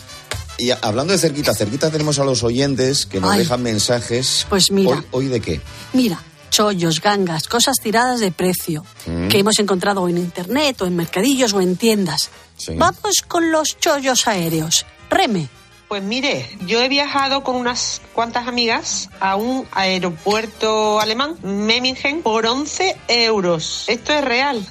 [0.59, 3.41] Y hablando de cerquita, cerquita tenemos a los oyentes que nos Ay.
[3.41, 4.47] dejan mensajes.
[4.49, 4.91] Pues mira.
[4.91, 5.61] ¿Hoy, hoy de qué?
[5.95, 9.29] Mira, chollos, gangas, cosas tiradas de precio Mm.
[9.29, 12.29] que hemos encontrado en internet o en mercadillos o en tiendas.
[12.61, 12.75] Sí.
[12.77, 14.85] Vamos con los chollos aéreos.
[15.09, 15.49] Reme.
[15.89, 22.47] Pues mire, yo he viajado con unas cuantas amigas a un aeropuerto alemán, Memmingen, por
[22.47, 23.87] 11 euros.
[23.89, 24.65] Esto es real.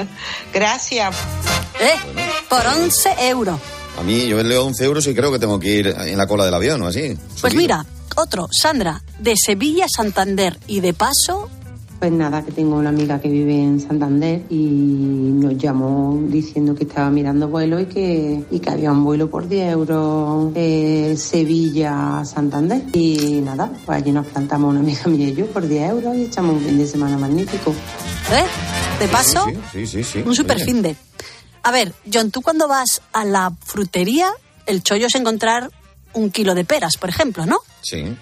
[0.54, 1.14] Gracias.
[1.78, 1.92] ¿Eh?
[2.48, 3.60] Por 11 euros.
[3.98, 6.46] A mí yo leo 11 euros y creo que tengo que ir en la cola
[6.46, 7.18] del avión o así.
[7.42, 7.84] Pues mira,
[8.16, 11.50] otro, Sandra, de Sevilla a Santander y de paso,
[12.02, 16.82] Pues nada, que tengo una amiga que vive en Santander y nos llamó diciendo que
[16.82, 22.82] estaba mirando vuelo y que, y que había un vuelo por 10 euros eh, Sevilla-Santander.
[22.92, 26.22] Y nada, pues allí nos plantamos una amiga mía y yo por 10 euros y
[26.22, 27.70] echamos un fin de semana magnífico.
[27.70, 28.46] ¿eh?
[28.98, 30.24] De paso, Sí, sí, sí.
[30.26, 30.96] un super fin de.
[31.62, 34.28] A ver, John, tú cuando vas a la frutería,
[34.66, 35.70] el chollo es encontrar
[36.14, 37.60] un kilo de peras, por ejemplo, ¿no?
[37.80, 38.12] Sí.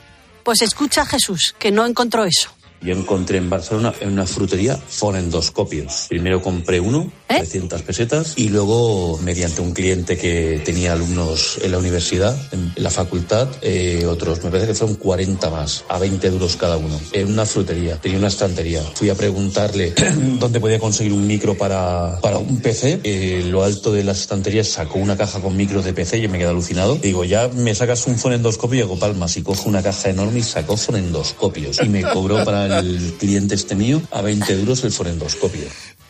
[0.45, 2.51] Pues escucha a Jesús, que no encontró eso.
[2.83, 6.07] Yo encontré en Barcelona en una frutería fonendoscopios.
[6.09, 8.35] Primero compré uno 300 pesetas.
[8.37, 14.07] Y luego, mediante un cliente que tenía alumnos en la universidad, en la facultad, eh,
[14.07, 17.01] otros, me parece que fueron 40 más, a 20 euros cada uno.
[17.12, 18.83] En una frutería, tenía una estantería.
[18.95, 19.95] Fui a preguntarle
[20.39, 23.01] dónde podía conseguir un micro para, para un PC.
[23.05, 26.39] Eh, lo alto de las estanterías sacó una caja con micros de PC y me
[26.39, 26.97] quedé alucinado.
[26.97, 29.37] Digo, ya me sacas un fonendoscopio y hago palmas.
[29.37, 31.81] Y cojo una caja enorme y sacó fonendoscopios.
[31.83, 35.64] Y me cobró para el cliente este mío a 20 euros el fonendoscopio.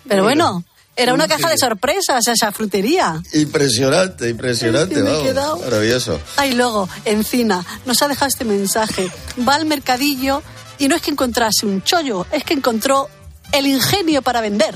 [0.09, 0.65] Pero bueno,
[0.97, 3.23] era una caja de sorpresas esa frutería.
[3.33, 5.29] Impresionante, impresionante, Es que me he vamos.
[5.29, 6.21] quedado- Maravilloso.
[6.37, 9.11] Ay, luego, Encina, nos ha dejado este mensaje.
[9.49, 10.43] Va al mercadillo
[10.79, 13.09] y no es que encontrase un chollo, es que encontró
[13.53, 14.75] el ingenio para vender.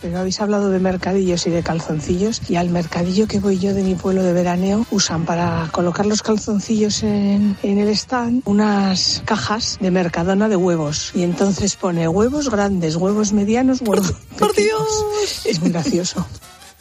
[0.00, 3.82] Pero habéis hablado de mercadillos y de calzoncillos y al mercadillo que voy yo de
[3.82, 9.78] mi pueblo de veraneo usan para colocar los calzoncillos en, en el stand unas cajas
[9.80, 11.12] de mercadona de huevos.
[11.14, 15.06] Y entonces pone huevos grandes, huevos medianos, huevos por, Dios.
[15.44, 16.26] es muy gracioso.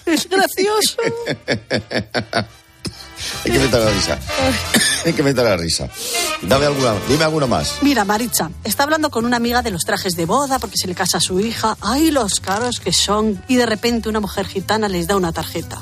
[0.05, 0.97] Es gracioso
[3.43, 4.19] Hay que meter la risa.
[5.05, 5.89] Hay que meter la risa.
[6.41, 7.77] Dame alguna, dime alguna más.
[7.81, 10.95] Mira, Maritza, está hablando con una amiga de los trajes de boda porque se le
[10.95, 11.77] casa a su hija.
[11.81, 13.41] Ay, los caros que son.
[13.47, 15.81] Y de repente una mujer gitana les da una tarjeta.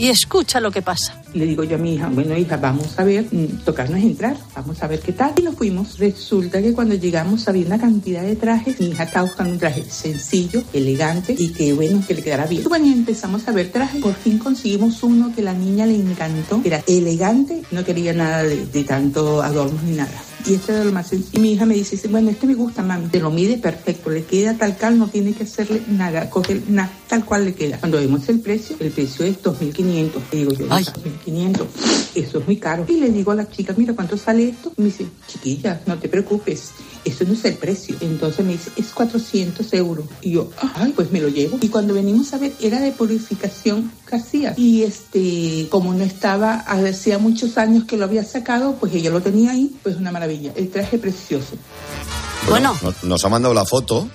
[0.00, 1.14] Y escucha lo que pasa.
[1.34, 4.82] Le digo yo a mi hija, bueno hija, vamos a ver, mm, tocarnos entrar, vamos
[4.82, 5.34] a ver qué tal.
[5.36, 5.98] Y nos fuimos.
[5.98, 8.80] Resulta que cuando llegamos había una cantidad de trajes.
[8.80, 12.64] Mi hija estaba buscando un traje sencillo, elegante y que bueno, que le quedara bien.
[12.64, 14.00] Bueno, y empezamos a ver trajes.
[14.00, 16.62] Por fin conseguimos uno que la niña le encantó.
[16.64, 20.29] Era elegante, no quería nada de, de tanto adornos ni nada.
[20.46, 21.38] Y este era lo más sencillo.
[21.38, 23.08] Y mi hija me dice, bueno, este me gusta, mami.
[23.08, 26.90] Te lo mide perfecto, le queda tal cual, no tiene que hacerle nada, coger nada,
[27.08, 27.78] tal cual le queda.
[27.78, 30.10] Cuando vemos el precio, el precio es 2.500.
[30.32, 31.66] Y digo yo, 2.500,
[32.14, 32.84] eso es muy caro.
[32.88, 34.72] Y le digo a la chica, mira, ¿cuánto sale esto?
[34.76, 36.70] Y me dice, chiquilla, no te preocupes.
[37.04, 37.96] Eso no es el precio.
[38.00, 40.06] Entonces me dice, es 400 euros.
[40.20, 41.58] Y yo, ay, pues me lo llevo.
[41.60, 44.54] Y cuando venimos a ver, era de purificación casía.
[44.56, 49.22] Y este, como no estaba, hacía muchos años que lo había sacado, pues ella lo
[49.22, 50.29] tenía ahí, pues una maravilla.
[50.56, 51.56] El traje precioso.
[52.48, 54.08] Bueno, No- Nos ha mandado la foto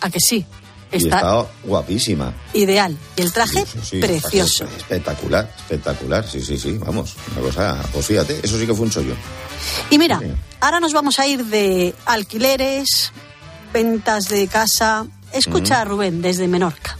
[0.00, 0.44] a que sí.
[0.92, 2.32] y Está está guapísima.
[2.52, 2.96] ideal.
[3.16, 4.64] Y el traje, Sí, precioso.
[4.76, 6.28] Espectacular, espectacular.
[6.28, 6.78] Sí, sí, sí.
[6.78, 7.82] Vamos, una cosa.
[7.92, 9.14] Pues fíjate, eso sí que fue un chollo.
[9.90, 10.20] Y mira,
[10.60, 13.12] ahora nos vamos a ir de alquileres,
[13.72, 15.06] ventas de casa.
[15.32, 16.96] Escucha a Rubén desde Menorca.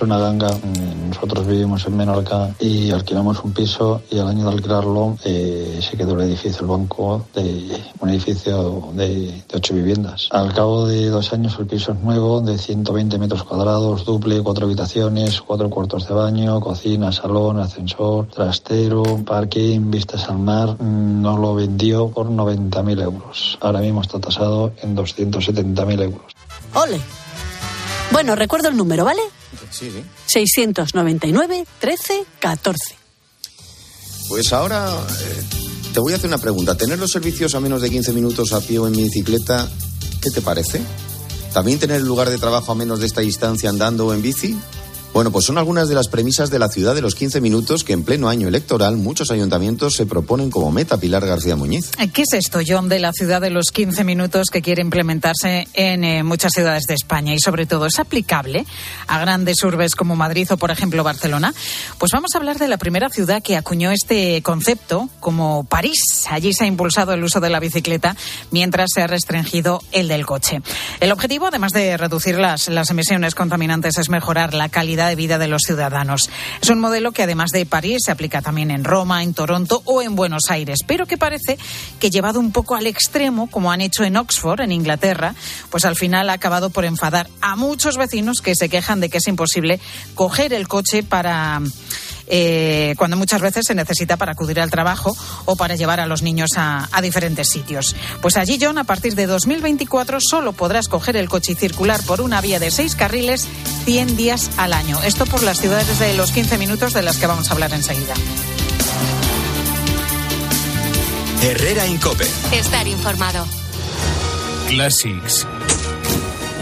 [0.00, 4.52] Una ganga, mm, nosotros vivimos en Menorca y alquilamos un piso y al año de
[4.52, 10.28] alquilarlo eh, se quedó el edificio, el banco, de un edificio de, de ocho viviendas.
[10.30, 14.66] Al cabo de dos años el piso es nuevo, de 120 metros cuadrados, duple, cuatro
[14.66, 20.76] habitaciones, cuatro cuartos de baño, cocina, salón, ascensor, trastero, parking, vistas al mar.
[20.80, 23.58] Mm, Nos lo vendió por 90.000 euros.
[23.60, 26.32] Ahora mismo está tasado en 270.000 euros.
[26.74, 27.00] Ole.
[28.12, 29.22] Bueno, recuerdo el número, ¿vale?
[29.70, 30.02] Sí, sí.
[30.26, 32.96] 699 13 14.
[34.28, 35.42] Pues ahora eh,
[35.92, 36.76] te voy a hacer una pregunta.
[36.76, 39.68] ¿Tener los servicios a menos de 15 minutos a pie o en bicicleta,
[40.20, 40.82] qué te parece?
[41.52, 44.56] ¿También tener el lugar de trabajo a menos de esta distancia andando o en bici?
[45.12, 47.92] Bueno, pues son algunas de las premisas de la ciudad de los 15 minutos que
[47.92, 51.90] en pleno año electoral muchos ayuntamientos se proponen como meta Pilar García Muñiz.
[52.12, 56.04] ¿Qué es esto, John, de la ciudad de los 15 minutos que quiere implementarse en
[56.04, 57.34] eh, muchas ciudades de España?
[57.34, 58.64] Y sobre todo, ¿es aplicable
[59.06, 61.54] a grandes urbes como Madrid o, por ejemplo, Barcelona?
[61.98, 66.26] Pues vamos a hablar de la primera ciudad que acuñó este concepto, como París.
[66.30, 68.14] Allí se ha impulsado el uso de la bicicleta
[68.50, 70.60] mientras se ha restringido el del coche.
[71.00, 75.38] El objetivo, además de reducir las, las emisiones contaminantes, es mejorar la calidad de vida
[75.38, 76.30] de los ciudadanos.
[76.60, 80.02] Es un modelo que, además de París, se aplica también en Roma, en Toronto o
[80.02, 81.58] en Buenos Aires, pero que parece
[82.00, 85.34] que llevado un poco al extremo, como han hecho en Oxford, en Inglaterra,
[85.70, 89.18] pues al final ha acabado por enfadar a muchos vecinos que se quejan de que
[89.18, 89.80] es imposible
[90.14, 91.60] coger el coche para
[92.28, 96.22] eh, cuando muchas veces se necesita para acudir al trabajo o para llevar a los
[96.22, 97.96] niños a, a diferentes sitios.
[98.20, 102.20] Pues allí, John, a partir de 2024 solo podrás coger el coche y circular por
[102.20, 103.46] una vía de seis carriles
[103.84, 104.98] 100 días al año.
[105.02, 108.14] Esto por las ciudades de los 15 minutos de las que vamos a hablar enseguida.
[111.42, 112.26] Herrera Incope.
[112.52, 113.46] Estar informado.
[114.68, 115.46] Classics.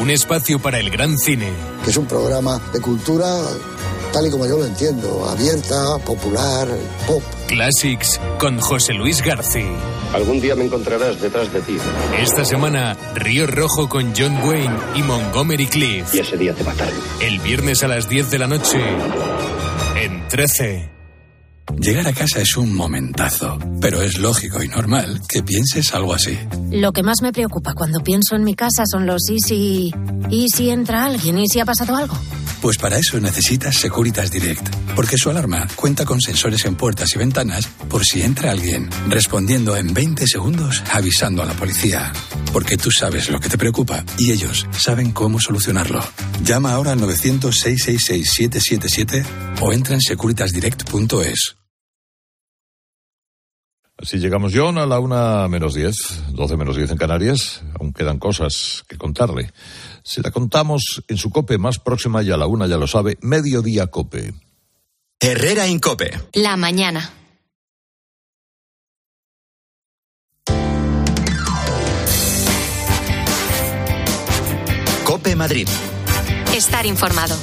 [0.00, 1.50] Un espacio para el gran cine.
[1.82, 3.26] que es un programa de cultura
[4.16, 6.66] tal y como yo lo entiendo, abierta, popular,
[7.06, 7.22] pop.
[7.48, 9.76] Classics con José Luis García.
[10.14, 11.76] Algún día me encontrarás detrás de ti.
[12.18, 16.14] Esta semana, Río Rojo con John Wayne y Montgomery Cliff.
[16.14, 16.94] Y ese día te mataré.
[17.20, 18.78] El viernes a las 10 de la noche.
[20.02, 20.90] En 13.
[21.78, 26.38] Llegar a casa es un momentazo, pero es lógico y normal que pienses algo así.
[26.70, 29.94] Lo que más me preocupa cuando pienso en mi casa son los y si.
[30.30, 31.36] ¿Y si entra alguien?
[31.36, 32.16] ¿Y si ha pasado algo?
[32.60, 37.18] Pues para eso necesitas Securitas Direct, porque su alarma cuenta con sensores en puertas y
[37.18, 42.12] ventanas por si entra alguien, respondiendo en 20 segundos avisando a la policía.
[42.52, 46.00] Porque tú sabes lo que te preocupa y ellos saben cómo solucionarlo.
[46.42, 49.24] Llama ahora al 900-666-777
[49.60, 51.65] o entra en securitasdirect.es.
[53.98, 55.96] Así llegamos, John, a la una menos diez,
[56.32, 57.62] doce menos diez en Canarias.
[57.80, 59.50] Aún quedan cosas que contarle.
[60.04, 63.16] Si la contamos en su cope más próxima y a la una ya lo sabe,
[63.22, 64.34] mediodía cope.
[65.18, 66.12] Herrera Incope.
[66.34, 67.10] La mañana.
[75.04, 75.68] Cope Madrid.
[76.54, 77.34] Estar informado.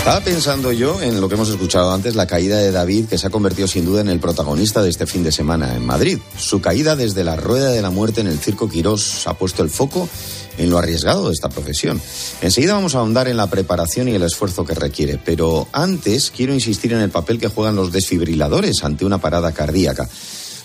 [0.00, 3.26] Estaba pensando yo en lo que hemos escuchado antes, la caída de David, que se
[3.26, 6.18] ha convertido sin duda en el protagonista de este fin de semana en Madrid.
[6.38, 9.68] Su caída desde la rueda de la muerte en el Circo Quirós ha puesto el
[9.68, 10.08] foco
[10.56, 12.00] en lo arriesgado de esta profesión.
[12.40, 16.54] Enseguida vamos a ahondar en la preparación y el esfuerzo que requiere, pero antes quiero
[16.54, 20.08] insistir en el papel que juegan los desfibriladores ante una parada cardíaca.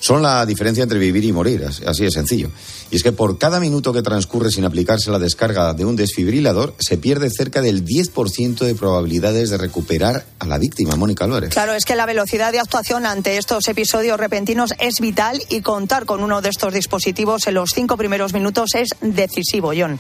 [0.06, 2.51] Son la diferencia entre vivir y morir, así de sencillo.
[2.91, 6.76] Y es que por cada minuto que transcurre sin aplicarse la descarga de un desfibrilador,
[6.78, 11.49] se pierde cerca del 10% de probabilidades de recuperar a la víctima, Mónica Álvarez.
[11.49, 16.06] Claro, es que la velocidad de actuación ante estos episodios repentinos es vital y contar
[16.06, 19.99] con uno de estos dispositivos en los cinco primeros minutos es decisivo, John.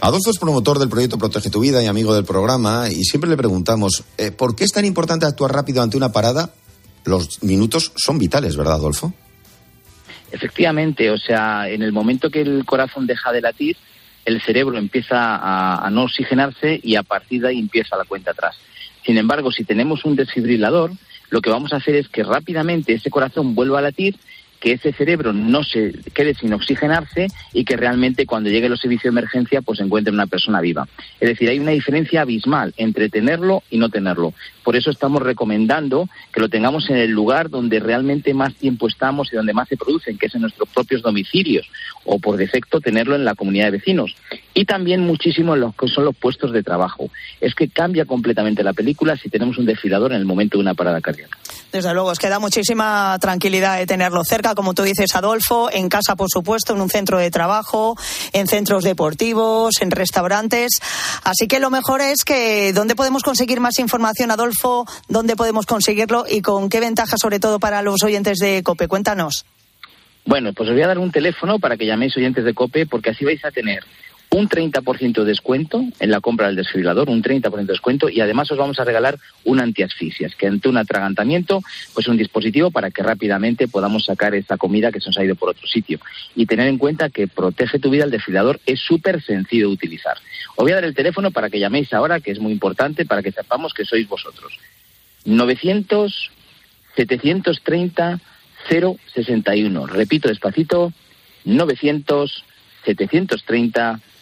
[0.00, 3.36] Adolfo es promotor del proyecto Protege tu Vida y amigo del programa y siempre le
[3.36, 6.54] preguntamos, eh, ¿por qué es tan importante actuar rápido ante una parada?
[7.04, 9.12] Los minutos son vitales, ¿verdad, Adolfo?
[10.34, 13.76] Efectivamente, o sea, en el momento que el corazón deja de latir,
[14.24, 18.56] el cerebro empieza a, no oxigenarse y a partir de ahí empieza la cuenta atrás.
[19.06, 20.90] Sin embargo, si tenemos un desfibrilador,
[21.30, 24.16] lo que vamos a hacer es que rápidamente ese corazón vuelva a latir,
[24.64, 29.12] que ese cerebro no se quede sin oxigenarse y que realmente cuando llegue los servicios
[29.14, 30.88] de emergencia pues encuentre una persona viva.
[31.20, 34.32] Es decir, hay una diferencia abismal entre tenerlo y no tenerlo.
[34.62, 39.30] Por eso estamos recomendando que lo tengamos en el lugar donde realmente más tiempo estamos
[39.30, 41.68] y donde más se producen, que es en nuestros propios domicilios,
[42.06, 44.16] o por defecto tenerlo en la comunidad de vecinos.
[44.54, 47.10] Y también muchísimo en los que son los puestos de trabajo.
[47.42, 50.72] Es que cambia completamente la película si tenemos un desfilador en el momento de una
[50.72, 51.36] parada cardíaca.
[51.72, 56.14] Desde luego, os queda muchísima tranquilidad de tenerlo cerca, como tú dices, Adolfo, en casa,
[56.14, 57.96] por supuesto, en un centro de trabajo,
[58.32, 60.80] en centros deportivos, en restaurantes.
[61.24, 64.86] Así que lo mejor es que, ¿dónde podemos conseguir más información, Adolfo?
[65.08, 68.86] ¿Dónde podemos conseguirlo y con qué ventaja, sobre todo para los oyentes de COPE?
[68.86, 69.44] Cuéntanos.
[70.26, 73.10] Bueno, pues os voy a dar un teléfono para que llaméis oyentes de COPE, porque
[73.10, 73.84] así vais a tener
[74.34, 78.50] un 30% de descuento en la compra del desfibrilador, un 30% de descuento y además
[78.50, 81.62] os vamos a regalar un antiasfixias, que ante un atragantamiento,
[81.92, 85.36] pues un dispositivo para que rápidamente podamos sacar esa comida que se nos ha ido
[85.36, 86.00] por otro sitio.
[86.34, 90.16] Y tener en cuenta que protege tu vida el desfibrilador es súper sencillo de utilizar.
[90.56, 93.22] Os voy a dar el teléfono para que llaméis ahora, que es muy importante para
[93.22, 94.58] que sepamos que sois vosotros.
[95.26, 96.30] 900
[96.96, 98.20] 730
[98.68, 99.86] 061.
[99.86, 100.92] Repito despacito,
[101.44, 102.44] 900
[102.84, 104.13] 730 061.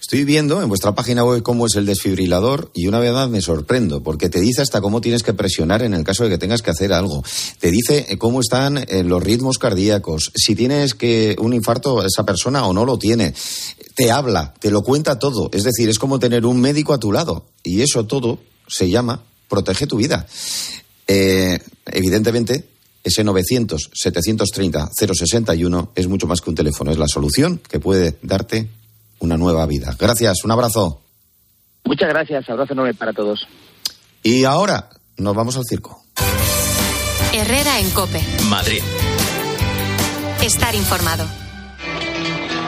[0.00, 4.02] Estoy viendo en vuestra página web cómo es el desfibrilador y una verdad me sorprendo,
[4.02, 6.70] porque te dice hasta cómo tienes que presionar en el caso de que tengas que
[6.70, 7.22] hacer algo.
[7.58, 12.24] Te dice eh, cómo están eh, los ritmos cardíacos, si tienes que un infarto esa
[12.24, 13.34] persona o no lo tiene.
[13.96, 15.50] Te habla, te lo cuenta todo.
[15.52, 17.46] Es decir, es como tener un médico a tu lado.
[17.64, 20.26] Y eso todo se llama protege tu vida.
[21.06, 22.68] Eh, evidentemente,
[23.08, 28.68] ese 900-730-061 es mucho más que un teléfono, es la solución que puede darte
[29.18, 29.94] una nueva vida.
[29.98, 31.02] Gracias, un abrazo.
[31.84, 33.46] Muchas gracias, abrazo enorme para todos.
[34.22, 36.04] Y ahora nos vamos al circo.
[37.32, 38.22] Herrera en Cope.
[38.48, 38.82] Madrid.
[40.42, 41.24] Estar informado.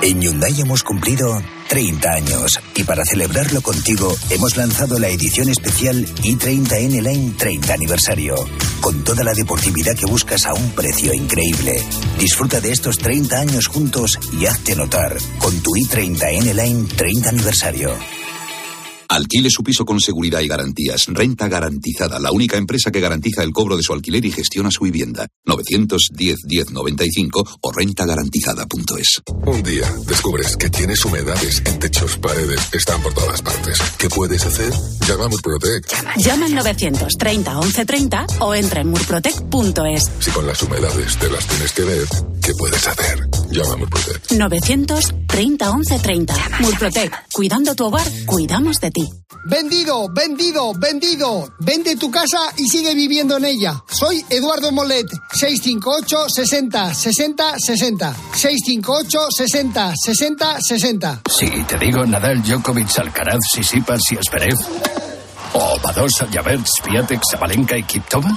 [0.02, 6.04] En Hyundai hemos cumplido 30 años y para celebrarlo contigo hemos lanzado la edición especial
[6.04, 8.34] i30N Line 30 aniversario,
[8.80, 11.80] con toda la deportividad que buscas a un precio increíble.
[12.18, 18.19] Disfruta de estos 30 años juntos y hazte notar con tu i30N Line 30 aniversario.
[19.10, 21.06] Alquile su piso con seguridad y garantías.
[21.08, 24.84] Renta garantizada, la única empresa que garantiza el cobro de su alquiler y gestiona su
[24.84, 25.26] vivienda.
[25.46, 29.20] 910-1095 o rentagarantizada.es.
[29.46, 33.78] Un día descubres que tienes humedades en techos, paredes, están por todas partes.
[33.98, 34.72] ¿Qué puedes hacer?
[35.08, 35.88] Llama a Murprotec.
[36.16, 40.08] Llama al 930 1130 o entra en murprotec.es.
[40.20, 42.06] Si con las humedades te las tienes que ver,
[42.40, 43.28] ¿qué puedes hacer?
[43.50, 44.30] Llama a Murprotec.
[44.32, 46.34] 930 1130.
[46.60, 47.24] Murprotec.
[47.32, 49.08] Cuidando tu hogar, cuidamos de ti.
[49.46, 51.48] Vendido, vendido, vendido.
[51.58, 53.82] Vende tu casa y sigue viviendo en ella.
[53.88, 55.06] Soy Eduardo Molet.
[55.32, 58.16] 658 60 60 60.
[58.34, 61.20] 658 60 60 60.
[61.28, 64.58] Si te digo Nadal, Djokovic, Alcaraz, Sisipas y Esperev.
[65.54, 68.30] O Badosa, Javert, Sviatek, Sabalenka y Kiptova.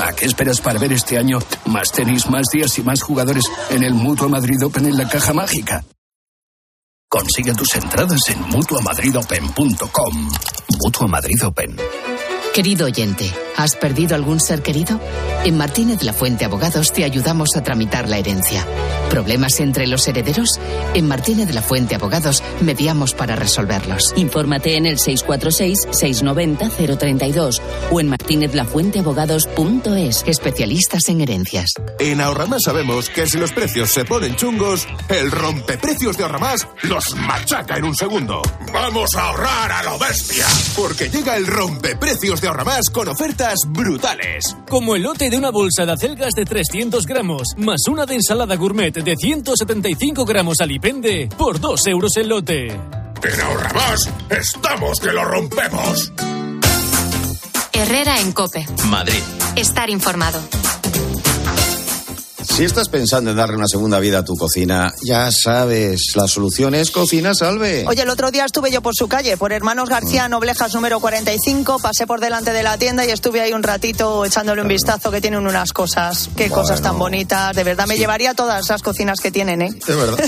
[0.00, 3.82] ¿A qué esperas para ver este año más tenis, más días y más jugadores en
[3.82, 5.84] el Mutua Madrid Open en la caja mágica?
[7.08, 10.30] Consigue tus entradas en mutuamadridopen.com.
[10.82, 11.76] Mutua Madrid Open.
[12.54, 14.98] Querido oyente, ¿has perdido algún ser querido?
[15.44, 18.66] En Martínez La Fuente Abogados te ayudamos a tramitar la herencia.
[19.10, 20.58] ¿Problemas entre los herederos?
[20.94, 24.12] En Martínez La Fuente Abogados mediamos para resolverlos.
[24.16, 27.60] Infórmate en el 646-690-032
[27.92, 30.24] o en martinezlafuenteabogados.es.
[30.26, 31.74] Especialistas en herencias.
[32.00, 37.14] En Ahorramás sabemos que si los precios se ponen chungos, el rompeprecios de Ahorramás los
[37.14, 38.42] machaca en un segundo.
[38.72, 40.46] ¡Vamos a ahorrar a lo bestia!
[40.76, 44.56] Porque llega el rompeprecios de Ahorramás con ofertas brutales.
[44.68, 48.56] Como el lote de una bolsa de acelgas de 300 gramos, más una de ensalada
[48.56, 52.68] gourmet de 175 gramos alipende, por 2 euros el lote.
[52.68, 56.12] En Ahorramás estamos que lo rompemos.
[57.72, 58.66] Herrera en Cope.
[58.88, 59.22] Madrid.
[59.56, 60.40] Estar informado.
[62.48, 66.74] Si estás pensando en darle una segunda vida a tu cocina, ya sabes, la solución
[66.74, 67.84] es Cocina Salve.
[67.86, 71.78] Oye, el otro día estuve yo por su calle, por Hermanos García, Noblejas número 45,
[71.78, 75.20] pasé por delante de la tienda y estuve ahí un ratito echándole un vistazo que
[75.20, 79.30] tienen unas cosas, qué cosas tan bonitas, de verdad me llevaría todas las cocinas que
[79.30, 79.70] tienen, ¿eh?
[79.86, 80.18] Es verdad.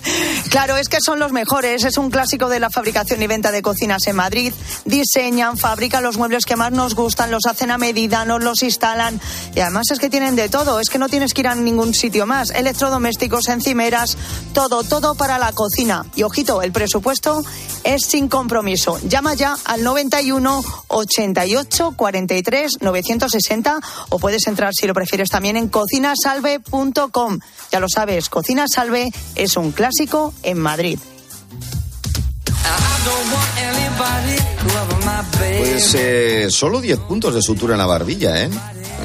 [0.50, 3.62] claro, es que son los mejores, es un clásico de la fabricación y venta de
[3.62, 4.52] cocinas en Madrid,
[4.84, 9.20] diseñan, fabrican los muebles que más nos gustan, los hacen a medida, nos los instalan
[9.56, 11.94] y además es que tienen de todo, es que no tienes que ir a ningún
[11.94, 14.16] sitio más, electrodomésticos, encimeras,
[14.52, 16.04] todo, todo para la cocina.
[16.16, 17.42] Y ojito, el presupuesto
[17.84, 18.98] es sin compromiso.
[19.06, 25.68] Llama ya al 91 88 43 960 o puedes entrar si lo prefieres también en
[25.68, 27.38] cocinasalve.com.
[27.70, 30.98] Ya lo sabes, Cocina Salve es un clásico en Madrid.
[35.58, 38.50] Pues eh, solo 10 puntos de sutura en la barbilla, ¿eh?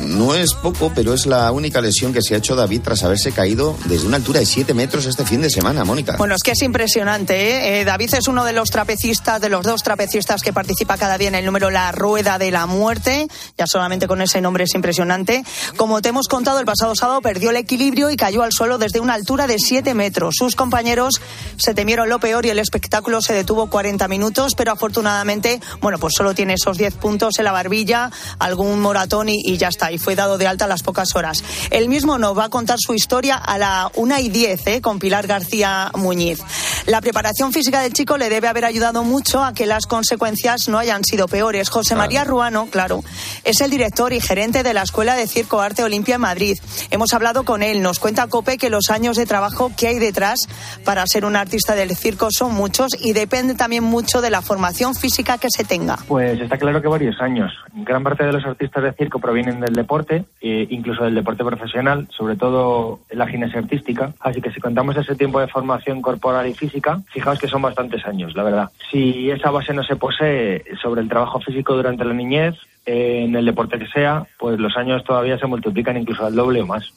[0.06, 3.32] No es poco, pero es la única lesión que se ha hecho David tras haberse
[3.32, 6.16] caído desde una altura de 7 metros este fin de semana, Mónica.
[6.18, 7.36] Bueno, es que es impresionante.
[7.36, 7.82] ¿eh?
[7.82, 11.30] Eh, David es uno de los trapecistas, de los dos trapecistas que participa cada día
[11.30, 13.28] en el número La Rueda de la Muerte.
[13.58, 15.44] Ya solamente con ese nombre es impresionante.
[15.76, 19.00] Como te hemos contado, el pasado sábado perdió el equilibrio y cayó al suelo desde
[19.00, 20.36] una altura de 7 metros.
[20.38, 21.20] Sus compañeros
[21.58, 26.14] se temieron lo peor y el espectáculo se detuvo 40 minutos, pero afortunadamente, bueno, pues
[26.16, 29.95] solo tiene esos 10 puntos en la barbilla, algún moratón y, y ya está.
[29.96, 31.42] Y fue dado de alta a las pocas horas.
[31.72, 34.82] Él mismo nos va a contar su historia a la 1 y 10 ¿eh?
[34.82, 36.42] con Pilar García Muñiz.
[36.86, 40.78] La preparación física del chico le debe haber ayudado mucho a que las consecuencias no
[40.78, 41.70] hayan sido peores.
[41.70, 43.04] José María Ruano, claro,
[43.44, 46.58] es el director y gerente de la Escuela de Circo Arte Olimpia en Madrid.
[46.92, 50.48] Hemos hablado con él, nos cuenta Cope que los años de trabajo que hay detrás
[50.84, 54.94] para ser un artista del circo son muchos y depende también mucho de la formación
[54.96, 55.98] física que se tenga.
[56.08, 57.52] Pues está claro que varios años.
[57.74, 62.08] Gran parte de los artistas de circo provienen del deporte, eh, incluso del deporte profesional,
[62.10, 64.14] sobre todo la gimnasia artística.
[64.20, 68.06] Así que si contamos ese tiempo de formación corporal y física, fijaos que son bastantes
[68.06, 68.70] años, la verdad.
[68.92, 72.56] Si esa base no se posee sobre el trabajo físico durante la niñez,
[72.86, 76.62] eh, en el deporte que sea, pues los años todavía se multiplican incluso al doble
[76.62, 76.92] o más.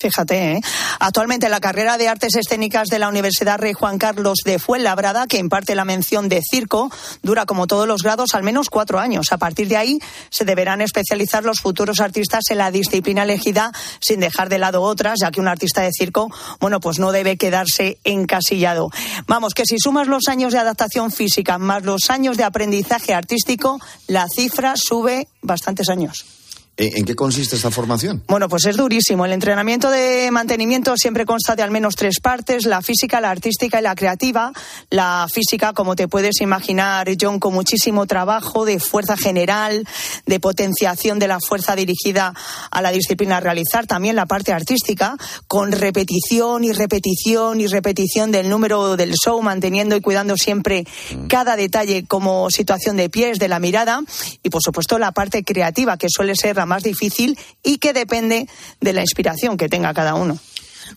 [0.00, 0.60] Fíjate, ¿eh?
[0.98, 5.36] actualmente la carrera de Artes Escénicas de la Universidad Rey Juan Carlos de Fuenlabrada, que
[5.36, 6.90] imparte la mención de circo,
[7.22, 9.30] dura como todos los grados al menos cuatro años.
[9.30, 9.98] A partir de ahí
[10.30, 15.18] se deberán especializar los futuros artistas en la disciplina elegida sin dejar de lado otras,
[15.20, 18.88] ya que un artista de circo, bueno, pues no debe quedarse encasillado.
[19.26, 23.78] Vamos, que si sumas los años de adaptación física más los años de aprendizaje artístico,
[24.06, 26.39] la cifra sube bastantes años.
[26.82, 28.22] ¿En qué consiste esta formación?
[28.26, 29.26] Bueno, pues es durísimo.
[29.26, 33.78] El entrenamiento de mantenimiento siempre consta de al menos tres partes, la física, la artística
[33.78, 34.50] y la creativa.
[34.88, 39.86] La física, como te puedes imaginar, John, con muchísimo trabajo de fuerza general,
[40.24, 42.32] de potenciación de la fuerza dirigida
[42.70, 43.86] a la disciplina a realizar.
[43.86, 45.18] También la parte artística,
[45.48, 50.86] con repetición y repetición y repetición del número del show, manteniendo y cuidando siempre
[51.28, 54.00] cada detalle como situación de pies, de la mirada.
[54.42, 58.48] Y, por supuesto, la parte creativa, que suele ser la más difícil y que depende
[58.80, 60.38] de la inspiración que tenga cada uno.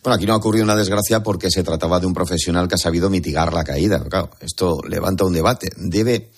[0.02, 2.78] Bueno, aquí no ha ocurrido una desgracia porque se trataba de un profesional que ha
[2.78, 4.02] sabido mitigar la caída.
[4.04, 5.70] Claro, esto levanta un debate.
[5.76, 6.32] ¿Debe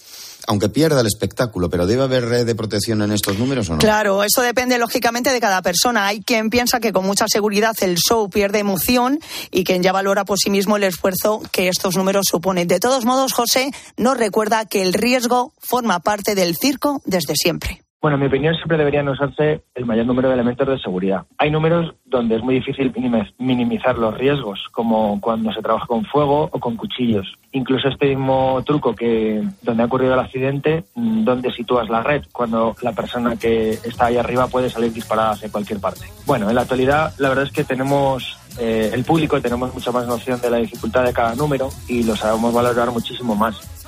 [0.48, 3.80] aunque pierda el espectáculo, pero ¿debe haber red de protección en estos números o no?
[3.80, 6.08] Claro, eso depende lógicamente de cada persona.
[6.08, 9.20] Hay quien piensa que con mucha seguridad el show pierde emoción
[9.52, 12.68] y quien ya valora por sí mismo el esfuerzo que estos números suponen.
[12.68, 17.85] De todos modos, José nos recuerda que el riesgo forma parte del circo desde siempre.
[18.02, 21.24] Bueno, en mi opinión siempre deberían usarse el mayor número de elementos de seguridad.
[21.38, 22.94] Hay números donde es muy difícil
[23.40, 27.34] minimizar los riesgos, como cuando se trabaja con fuego o con cuchillos.
[27.52, 32.24] Incluso este mismo truco que donde ha ocurrido el accidente, mm, donde sitúas la red,
[32.32, 36.06] cuando la persona que está ahí arriba puede salir disparada hacia cualquier parte.
[36.28, 40.08] Bueno, en la actualidad la verdad es que tenemos eh, el público tenemos mucha más
[40.08, 43.85] noción de la dificultad de cada número y lo sabemos valorar muchísimo más.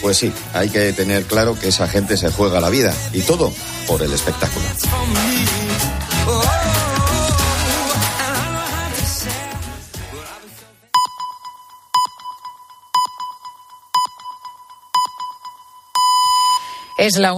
[0.00, 3.52] Pues sí, hay que tener claro que esa gente se juega la vida y todo
[3.86, 4.64] por el espectáculo.
[17.00, 17.28] Es la